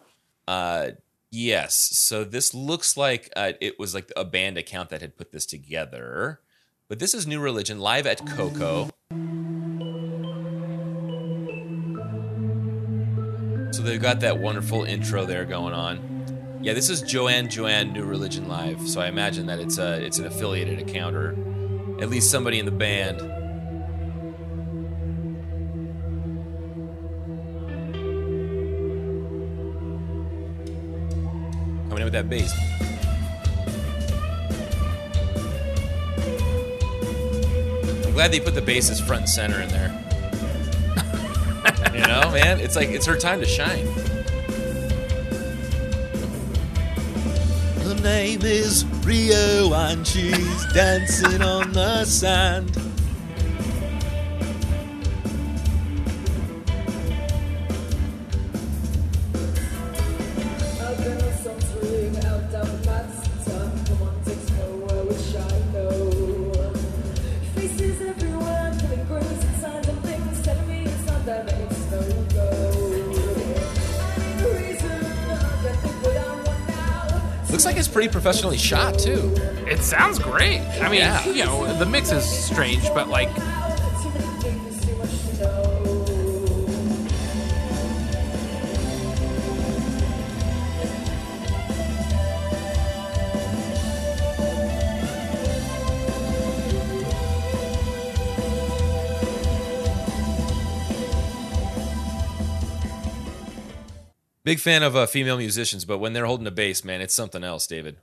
[0.48, 0.92] Uh,
[1.32, 1.76] yes.
[1.98, 5.46] So this looks like uh, it was like a band account that had put this
[5.46, 6.40] together.
[6.90, 8.90] But this is New Religion live at Koko.
[13.74, 16.21] So they've got that wonderful intro there going on.
[16.64, 18.88] Yeah, this is Joanne Joanne New Religion Live.
[18.88, 21.32] So I imagine that it's a it's an affiliated account or
[22.00, 23.18] at least somebody in the band.
[31.90, 32.54] Coming in with that bass.
[38.06, 39.90] I'm glad they put the basses front and center in there.
[41.96, 44.11] you know, man, it's like it's her time to shine.
[47.92, 52.91] Her name is Rio and she's dancing on the sand.
[77.62, 79.36] Looks like it's pretty professionally shot too.
[79.70, 80.62] It sounds great.
[80.82, 81.24] I mean, Yeah.
[81.28, 83.30] you know, the mix is strange, but like,
[104.52, 107.42] Big fan of uh, female musicians, but when they're holding a bass, man, it's something
[107.42, 107.96] else, David.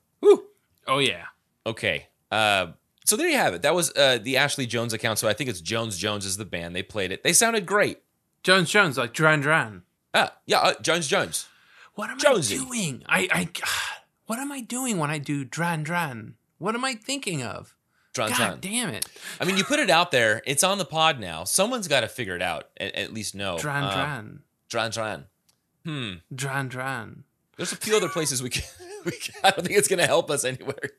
[0.87, 1.27] oh yeah,
[1.67, 2.07] Okay.
[2.33, 2.69] Uh,
[3.05, 3.61] so there you have it.
[3.61, 5.19] That was uh, the Ashley Jones account.
[5.19, 6.75] So I think it's Jones Jones is the band.
[6.75, 7.23] They played it.
[7.23, 7.99] They sounded great.
[8.43, 9.83] Jones Jones, like Dran Dran.
[10.15, 11.49] Ah, yeah, uh, Jones Jones.
[11.97, 12.57] What am Jonesy.
[12.57, 13.03] I doing?
[13.07, 13.49] I, I,
[14.27, 16.37] what am I doing when I do Dran Dran?
[16.57, 17.77] What am I thinking of?
[18.15, 18.59] Dran God Dran.
[18.61, 19.07] damn it,
[19.39, 20.41] I mean, you put it out there.
[20.47, 21.45] It's on the pod now.
[21.45, 22.69] Someone's got to figure it out.
[22.81, 23.59] At, at least know.
[23.59, 24.41] Dran Uh, Dran,
[24.71, 25.25] Dran Dran.
[25.89, 26.17] Hmm.
[26.35, 27.25] Dran Dran.
[27.57, 28.65] There's a few other places we can.
[29.05, 30.91] We can I don't think it's going to help us anywhere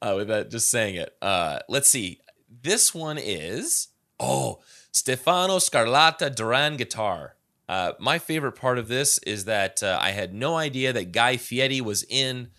[0.00, 0.52] uh, with that.
[0.52, 1.12] Just saying it.
[1.20, 2.20] Uh, let's see.
[2.48, 3.88] This one is
[4.20, 4.60] oh
[4.92, 7.34] Stefano Scarlata Duran guitar.
[7.68, 11.36] Uh, my favorite part of this is that uh, I had no idea that Guy
[11.36, 12.50] Fieri was in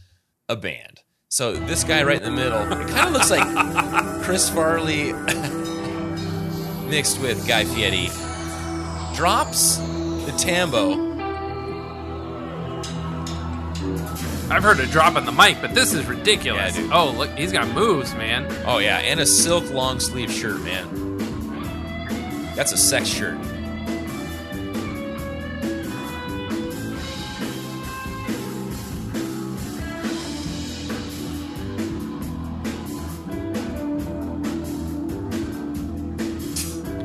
[0.50, 1.04] a band.
[1.30, 5.14] So this guy right in the middle, it kind of looks like Chris Farley
[6.90, 8.10] mixed with Guy Fieri
[9.16, 11.11] drops the tambo.
[14.50, 16.76] I've heard a drop on the mic, but this is ridiculous.
[16.76, 16.92] Yeah, dude.
[16.92, 18.48] Oh, look, he's got moves, man.
[18.66, 21.18] Oh yeah, and a silk long sleeve shirt, man.
[22.56, 23.38] That's a sex shirt.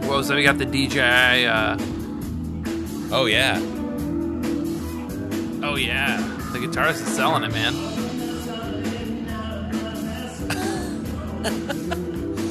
[0.05, 1.47] Whoa, so we got the DJI.
[1.47, 1.76] Uh,
[3.12, 3.61] Oh yeah.
[5.62, 6.18] oh yeah,
[6.67, 7.75] guitarist is selling it, man.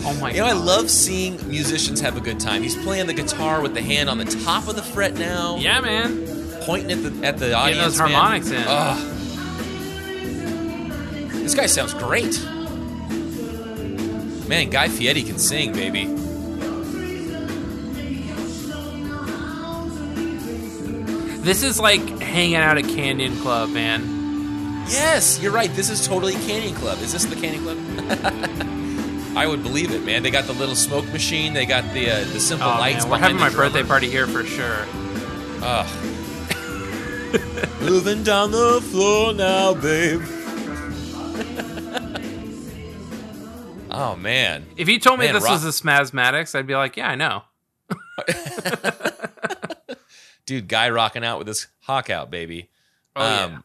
[0.06, 2.62] oh my You know, I love seeing musicians have a good time.
[2.64, 5.58] He's playing the guitar with the hand on the top of the fret now.
[5.58, 6.26] Yeah, man.
[6.62, 7.98] Pointing at the at the audience.
[7.98, 8.48] Getting audience.
[8.48, 8.52] those man.
[8.52, 8.64] harmonics in.
[8.68, 9.12] Ugh.
[11.44, 12.40] This guy sounds great.
[14.48, 16.06] Man, Guy Fieri can sing, baby.
[21.46, 24.84] This is like hanging out at Canyon Club, man.
[24.88, 25.70] Yes, you're right.
[25.76, 26.98] This is totally Canyon Club.
[27.02, 27.78] Is this the Canyon Club?
[29.38, 30.24] I would believe it, man.
[30.24, 31.54] They got the little smoke machine.
[31.54, 33.04] They got the uh, the simple Oh, lights.
[33.04, 34.88] man, we're having my the birthday party here for sure.
[35.62, 35.88] Ugh.
[37.82, 40.22] Moving down the floor now, babe.
[43.92, 46.98] oh man, If you told me Man, this rock- was the Smazmatics, I'd be like,
[46.98, 47.44] yeah, I know.
[50.46, 52.70] Dude, guy rocking out with his hawk out, baby.
[53.16, 53.58] Oh, yeah.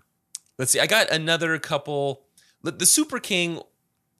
[0.58, 0.80] Let's see.
[0.80, 2.22] I got another couple.
[2.62, 3.60] The Super King,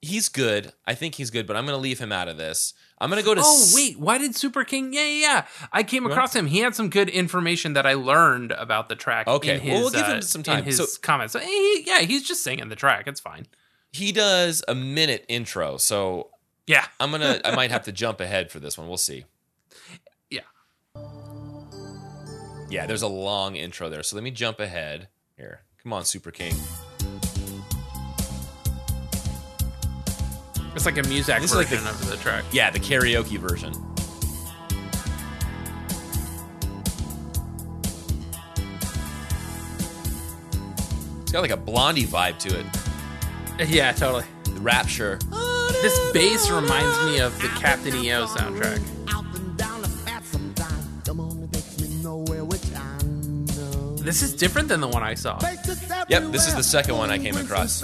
[0.00, 0.72] he's good.
[0.86, 2.72] I think he's good, but I'm gonna leave him out of this.
[2.98, 3.42] I'm gonna go to.
[3.44, 4.92] Oh wait, why did Super King?
[4.92, 5.44] Yeah, yeah, yeah.
[5.72, 6.46] I came across him.
[6.46, 9.26] He had some good information that I learned about the track.
[9.28, 10.58] Okay, in his, well, we'll give uh, him some time.
[10.61, 11.32] in his So- comments.
[11.34, 13.06] So, he, yeah, he's just singing the track.
[13.06, 13.46] It's fine.
[13.92, 16.30] He does a minute intro, so
[16.66, 17.40] Yeah, I'm gonna.
[17.44, 18.88] I might have to jump ahead for this one.
[18.88, 19.24] We'll see.
[22.70, 25.60] Yeah, there's a long intro there, so let me jump ahead here.
[25.82, 26.54] Come on, Super King.
[30.76, 32.44] It's like a music This is like version the- of the track.
[32.52, 33.72] Yeah, the karaoke version.
[41.22, 42.66] It's got like a blondie vibe to it.
[43.68, 44.24] Yeah, totally.
[44.44, 45.18] The rapture.
[45.82, 48.80] This bass reminds me of the Captain EO soundtrack.
[54.01, 55.38] This is different than the one I saw.
[56.09, 57.82] Yep, this is the second one I came across.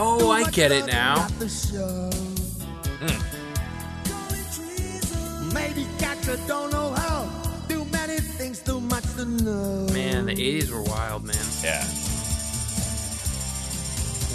[0.00, 1.26] Oh, I get it now.
[3.00, 3.18] Hmm.
[5.52, 7.28] Maybe catch don't know how.
[7.68, 9.86] Do many things too much to know.
[9.92, 11.36] Man, the 80s were wild, man.
[11.62, 11.84] Yeah.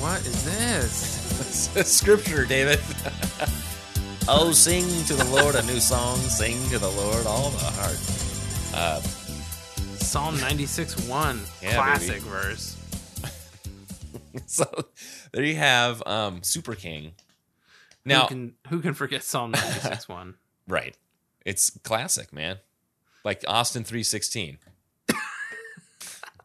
[0.02, 1.12] What is this?
[1.86, 2.80] Scripture, David.
[4.28, 6.18] oh, sing to the Lord a new song.
[6.18, 7.98] Sing to the Lord all the heart.
[8.74, 9.00] Uh,
[9.98, 11.39] Psalm 96 1.
[11.62, 12.20] Yeah, Classic baby.
[12.30, 12.78] verse.
[14.46, 14.66] so
[15.32, 17.14] there you have um, Super King.
[18.06, 20.36] Now, who can, who can forget Psalm 96 1?
[20.68, 20.96] right,
[21.46, 22.58] it's classic, man.
[23.24, 24.58] Like Austin three sixteen.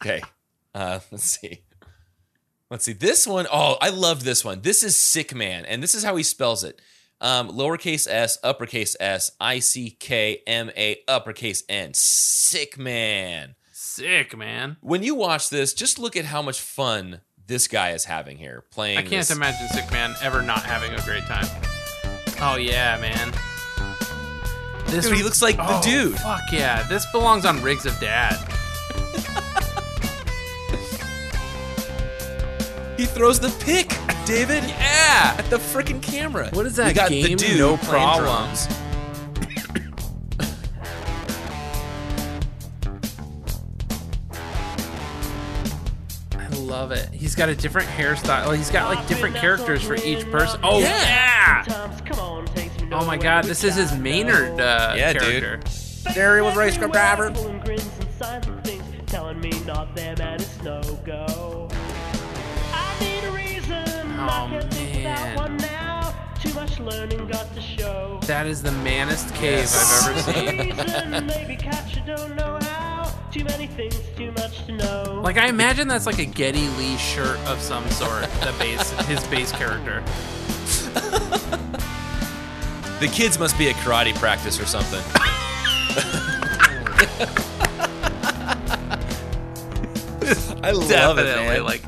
[0.00, 0.22] okay,
[0.74, 1.62] uh, let's see.
[2.70, 3.46] Let's see this one.
[3.50, 4.60] Oh, I love this one.
[4.60, 6.80] This is Sick Man, and this is how he spells it:
[7.20, 11.92] um, lowercase s, uppercase s, i c k m a, uppercase n.
[11.94, 13.54] Sick Man.
[13.72, 14.76] Sick, man.
[14.80, 18.64] When you watch this, just look at how much fun this guy is having here
[18.70, 18.98] playing.
[18.98, 21.46] I can't this- imagine Sick Man ever not having a great time.
[22.40, 23.32] Oh, yeah, man.
[24.86, 26.16] This Dude, he looks like the Oh, dude.
[26.18, 26.82] Fuck yeah.
[26.84, 28.36] This belongs on Rigs of Dad.
[32.98, 33.90] He throws the pick,
[34.26, 34.64] David.
[34.64, 35.36] Yeah.
[35.38, 36.50] At the freaking camera.
[36.52, 37.36] What is We that got the game?
[37.36, 38.66] dude No problems.
[38.66, 38.78] drums.
[46.32, 47.08] I love it.
[47.12, 48.56] He's got a different hairstyle.
[48.56, 50.60] He's got like different characters for each person.
[50.62, 51.64] Oh, Yeah.
[51.66, 51.94] yeah.
[52.90, 55.22] Oh my god, this is his Maynard uh, Yeah, dude.
[55.42, 55.60] character.
[56.14, 57.30] There he was race car driver.
[59.06, 61.26] Telling me not them and it's no go.
[68.28, 71.26] That is the manest cave I've ever seen.
[71.26, 73.10] maybe catch don't know how.
[73.32, 75.20] Too many things, too much to know.
[75.24, 78.24] Like I imagine that's like a Geddy Lee shirt of some sort.
[78.42, 80.02] The base, his base character.
[83.00, 85.00] The kids must be at karate practice or something.
[90.62, 91.64] I love it, Definitely, man.
[91.64, 91.82] like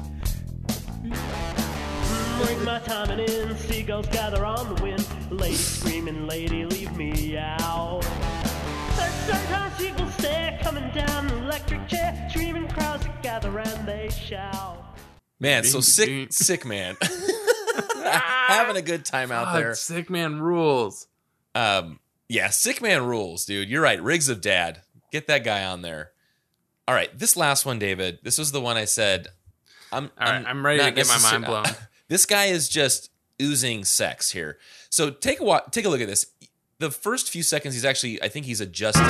[2.41, 3.57] tammering my timing in.
[3.57, 5.07] Seagulls gather on the wind.
[5.31, 8.01] Lady screaming, lady, leave me out.
[8.97, 12.29] But sometimes people stare coming down an electric chair.
[12.31, 14.99] Screaming crowds gather and they shout.
[15.39, 16.97] Man, so sick, sick man.
[18.05, 19.75] Having a good time out God, there.
[19.75, 21.07] Sick man rules.
[21.55, 23.69] Um, yeah, sick man rules, dude.
[23.69, 24.03] You're right.
[24.03, 24.83] Rigs of Dad.
[25.13, 26.13] Get that guy on there.
[26.87, 28.19] All right, this last one, David.
[28.23, 29.29] This was the one I said.
[29.93, 30.11] I'm.
[30.21, 31.65] All right, I'm ready to not get my mind blown.
[32.11, 33.09] This guy is just
[33.41, 34.59] oozing sex here.
[34.91, 36.27] So take a wa- take a look at this.
[36.81, 38.21] The first few seconds, he's actually.
[38.21, 39.05] I think he's adjusting.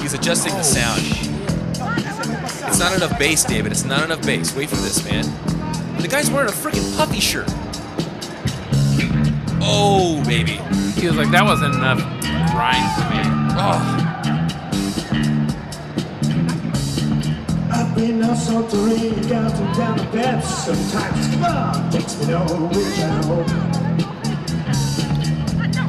[0.00, 1.02] He's adjusting the sound.
[2.68, 3.72] It's not enough bass, David.
[3.72, 4.54] It's not enough bass.
[4.54, 5.24] Wait for this, man.
[6.00, 7.48] The guy's wearing a freaking puffy shirt.
[9.60, 10.58] Oh, baby.
[11.00, 11.98] Feels like that wasn't enough
[12.52, 13.22] grind for me.
[13.60, 14.07] Oh.
[17.98, 20.48] Been on Santorini, counting down the bets.
[20.64, 23.50] Sometimes, come on, makes me know which I hope.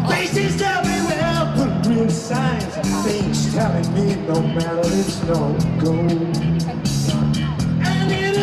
[0.10, 5.56] Faces everywhere, put real signs things telling me no matter it's no.
[7.82, 8.40] I need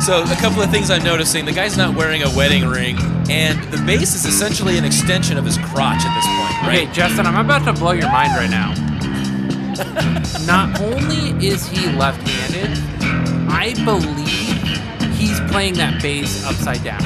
[0.00, 2.96] So a couple of things I'm noticing: the guy's not wearing a wedding ring,
[3.28, 6.84] and the bass is essentially an extension of his crotch at this point, right?
[6.84, 8.72] Okay, Justin, I'm about to blow your mind right now.
[10.46, 12.78] Not only is he left-handed,
[13.50, 17.02] I believe he's playing that bass upside down.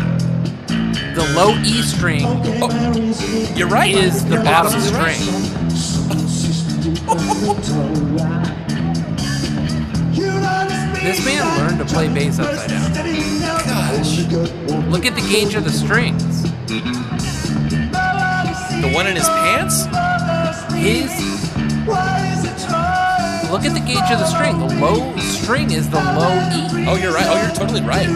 [1.14, 3.92] The low E string oh, You're right.
[3.92, 6.00] is the bottom Absolutely string.
[11.04, 12.90] This man learned to play bass upside down.
[14.90, 16.42] Look at the gauge of the strings.
[18.80, 19.84] The one in his pants?
[20.74, 21.10] His
[23.50, 24.58] look at the gauge of the string.
[24.58, 26.86] The low string is the low E.
[26.88, 27.26] Oh, you're right.
[27.28, 28.08] Oh, you're totally right.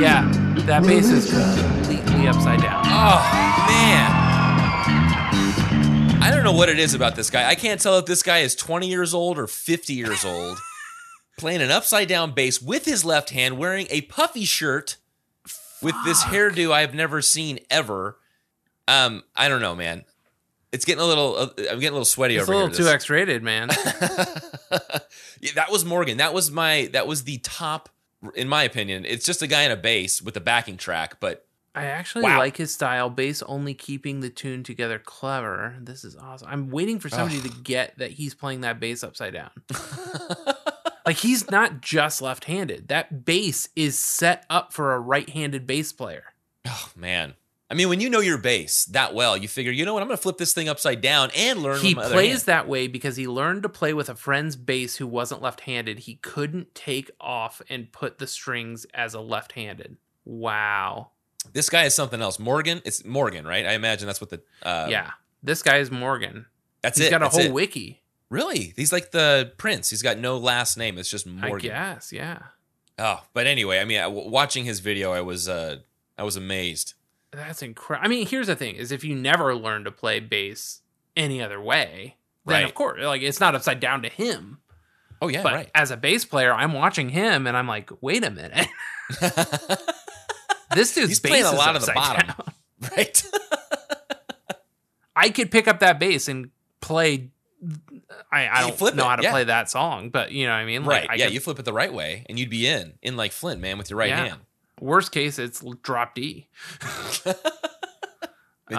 [0.00, 0.30] Yeah,
[0.66, 2.82] that bass is completely upside down.
[2.86, 3.18] Oh
[3.68, 4.28] man.
[6.22, 7.48] I don't know what it is about this guy.
[7.48, 10.58] I can't tell if this guy is 20 years old or 50 years old.
[11.38, 14.96] Playing an upside down bass with his left hand, wearing a puffy shirt
[15.80, 18.18] with this hairdo I have never seen ever.
[18.88, 20.04] Um, I don't know, man.
[20.72, 21.36] It's getting a little.
[21.36, 22.86] Uh, I'm getting a little sweaty It's a over little here.
[22.86, 23.68] too X rated, man.
[25.40, 26.16] Yeah, that was Morgan.
[26.18, 26.90] That was my.
[26.92, 27.88] That was the top,
[28.34, 29.04] in my opinion.
[29.04, 32.38] It's just a guy in a bass with a backing track, but I actually Wow.
[32.38, 35.76] like his style, bass only keeping the tune together clever.
[35.80, 36.48] This is awesome.
[36.50, 39.50] I'm waiting for somebody to get that he's playing that bass upside down.
[41.06, 42.88] like he's not just left-handed.
[42.88, 46.24] That bass is set up for a right-handed bass player.
[46.66, 47.34] Oh man.
[47.70, 50.08] I mean, when you know your bass that well, you figure, you know what, I'm
[50.08, 52.86] gonna flip this thing upside down and learn He with my other plays that way
[52.86, 56.00] because he learned to play with a friend's bass who wasn't left-handed.
[56.00, 59.98] He couldn't take off and put the strings as a left-handed.
[60.24, 61.10] Wow.
[61.52, 62.38] This guy is something else.
[62.38, 63.66] Morgan, it's Morgan, right?
[63.66, 65.10] I imagine that's what the uh yeah.
[65.42, 66.46] This guy is Morgan.
[66.82, 67.10] That's He's it.
[67.10, 67.52] got a that's whole it.
[67.52, 68.02] wiki.
[68.30, 68.72] Really?
[68.76, 69.90] He's like the prince.
[69.90, 70.98] He's got no last name.
[70.98, 71.70] It's just Morgan.
[71.70, 72.38] I guess, yeah.
[72.98, 75.76] Oh, but anyway, I mean, watching his video, I was uh
[76.16, 76.94] I was amazed.
[77.32, 78.06] That's incredible.
[78.06, 80.80] I mean, here's the thing: is if you never learn to play bass
[81.16, 82.64] any other way, then Right.
[82.64, 84.58] of course, like it's not upside down to him.
[85.20, 85.70] Oh yeah, but right.
[85.74, 88.66] as a bass player, I'm watching him and I'm like, wait a minute,
[90.74, 92.26] this dude's He's bass a lot of the bottom.
[92.28, 92.52] down.
[92.96, 93.22] right?
[95.16, 96.50] I could pick up that bass and
[96.80, 97.30] play.
[98.30, 99.30] I, I don't know it, how to yeah.
[99.32, 100.84] play that song, but you know what I mean.
[100.84, 101.10] Like, right.
[101.10, 102.94] I yeah, could- you flip it the right way and you'd be in.
[103.02, 104.26] In like Flint, man, with your right Yeah.
[104.28, 104.40] hand.
[104.80, 106.48] Worst case, it's drop D.
[107.24, 107.34] Then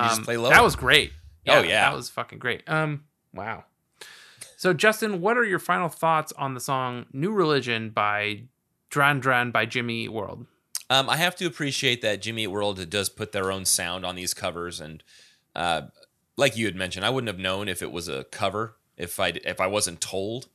[0.01, 0.49] you just Um, play low.
[0.49, 1.13] That was great.
[1.47, 1.89] Oh, yeah.
[1.89, 2.61] that was fucking great.
[2.67, 3.65] Um, wow.
[4.55, 8.43] So Justin, what are your final thoughts on the song "New Religion" by
[8.91, 10.45] Duran Duran by Jimmy Eat World?
[10.91, 14.15] Um, I have to appreciate that Jimmy Eat World does put their own sound on
[14.15, 15.01] these covers, and
[15.55, 15.83] uh,
[16.37, 19.29] like you had mentioned, I wouldn't have known if it was a cover if I
[19.43, 20.49] if I wasn't told.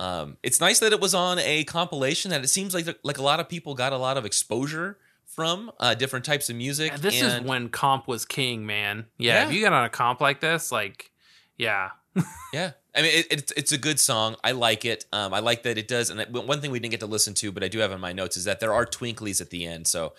[0.00, 3.22] Um, it's nice that it was on a compilation that it seems like like a
[3.22, 6.90] lot of people got a lot of exposure from uh, different types of music.
[6.92, 9.06] Yeah, this is when comp was king, man.
[9.18, 9.46] Yeah, Yeah.
[9.48, 11.10] if you got on a comp like this, like,
[11.58, 11.90] yeah,
[12.52, 14.34] Yeah, I mean, it, it's it's a good song.
[14.42, 15.04] I like it.
[15.12, 16.10] Um, I like that it does.
[16.10, 18.12] And one thing we didn't get to listen to, but I do have in my
[18.12, 19.86] notes, is that there are twinklies at the end.
[19.86, 20.14] So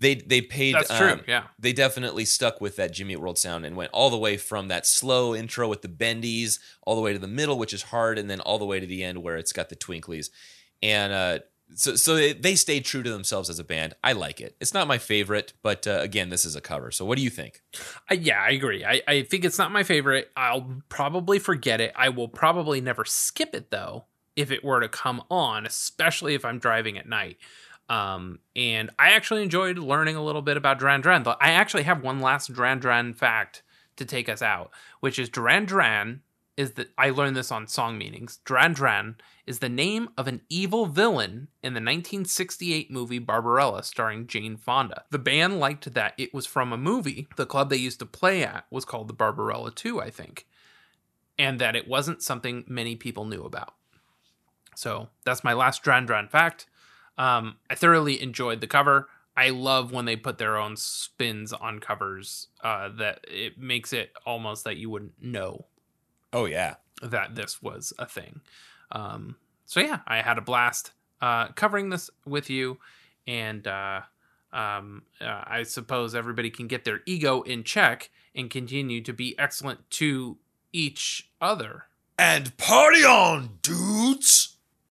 [0.00, 0.74] they they paid.
[0.74, 1.44] That's true, um, yeah.
[1.58, 4.86] they definitely stuck with that Jimmy World sound and went all the way from that
[4.86, 8.28] slow intro with the bendies, all the way to the middle, which is hard, and
[8.28, 10.30] then all the way to the end where it's got the twinklies.
[10.82, 11.38] And uh,
[11.74, 13.94] so so they, they stayed true to themselves as a band.
[14.02, 14.56] I like it.
[14.60, 16.90] It's not my favorite, but uh, again, this is a cover.
[16.90, 17.60] So what do you think?
[18.08, 18.84] I, yeah, I agree.
[18.84, 20.30] I, I think it's not my favorite.
[20.36, 21.92] I'll probably forget it.
[21.94, 24.06] I will probably never skip it though
[24.36, 27.36] if it were to come on, especially if I'm driving at night.
[27.90, 31.26] Um, and I actually enjoyed learning a little bit about Duran Duran.
[31.26, 33.62] I actually have one last Duran Duran fact
[33.96, 36.22] to take us out, which is Duran Duran
[36.56, 38.38] is that I learned this on song meanings.
[38.44, 44.26] Duran Duran is the name of an evil villain in the 1968 movie Barbarella starring
[44.26, 45.04] Jane Fonda.
[45.10, 47.28] The band liked that it was from a movie.
[47.36, 50.46] The club they used to play at was called the Barbarella 2, I think.
[51.38, 53.74] And that it wasn't something many people knew about.
[54.76, 56.66] So that's my last Duran Duran fact.
[57.20, 59.08] Um, I thoroughly enjoyed the cover.
[59.36, 62.48] I love when they put their own spins on covers.
[62.62, 65.66] Uh, that it makes it almost that you wouldn't know
[66.32, 68.40] Oh yeah, that this was a thing.
[68.92, 69.36] Um,
[69.66, 72.78] so yeah, I had a blast uh, covering this with you,
[73.26, 74.02] and uh,
[74.52, 79.36] um, uh, I suppose everybody can get their ego in check and continue to be
[79.38, 80.38] excellent to
[80.72, 81.86] each other.
[82.18, 84.56] And party on, dudes!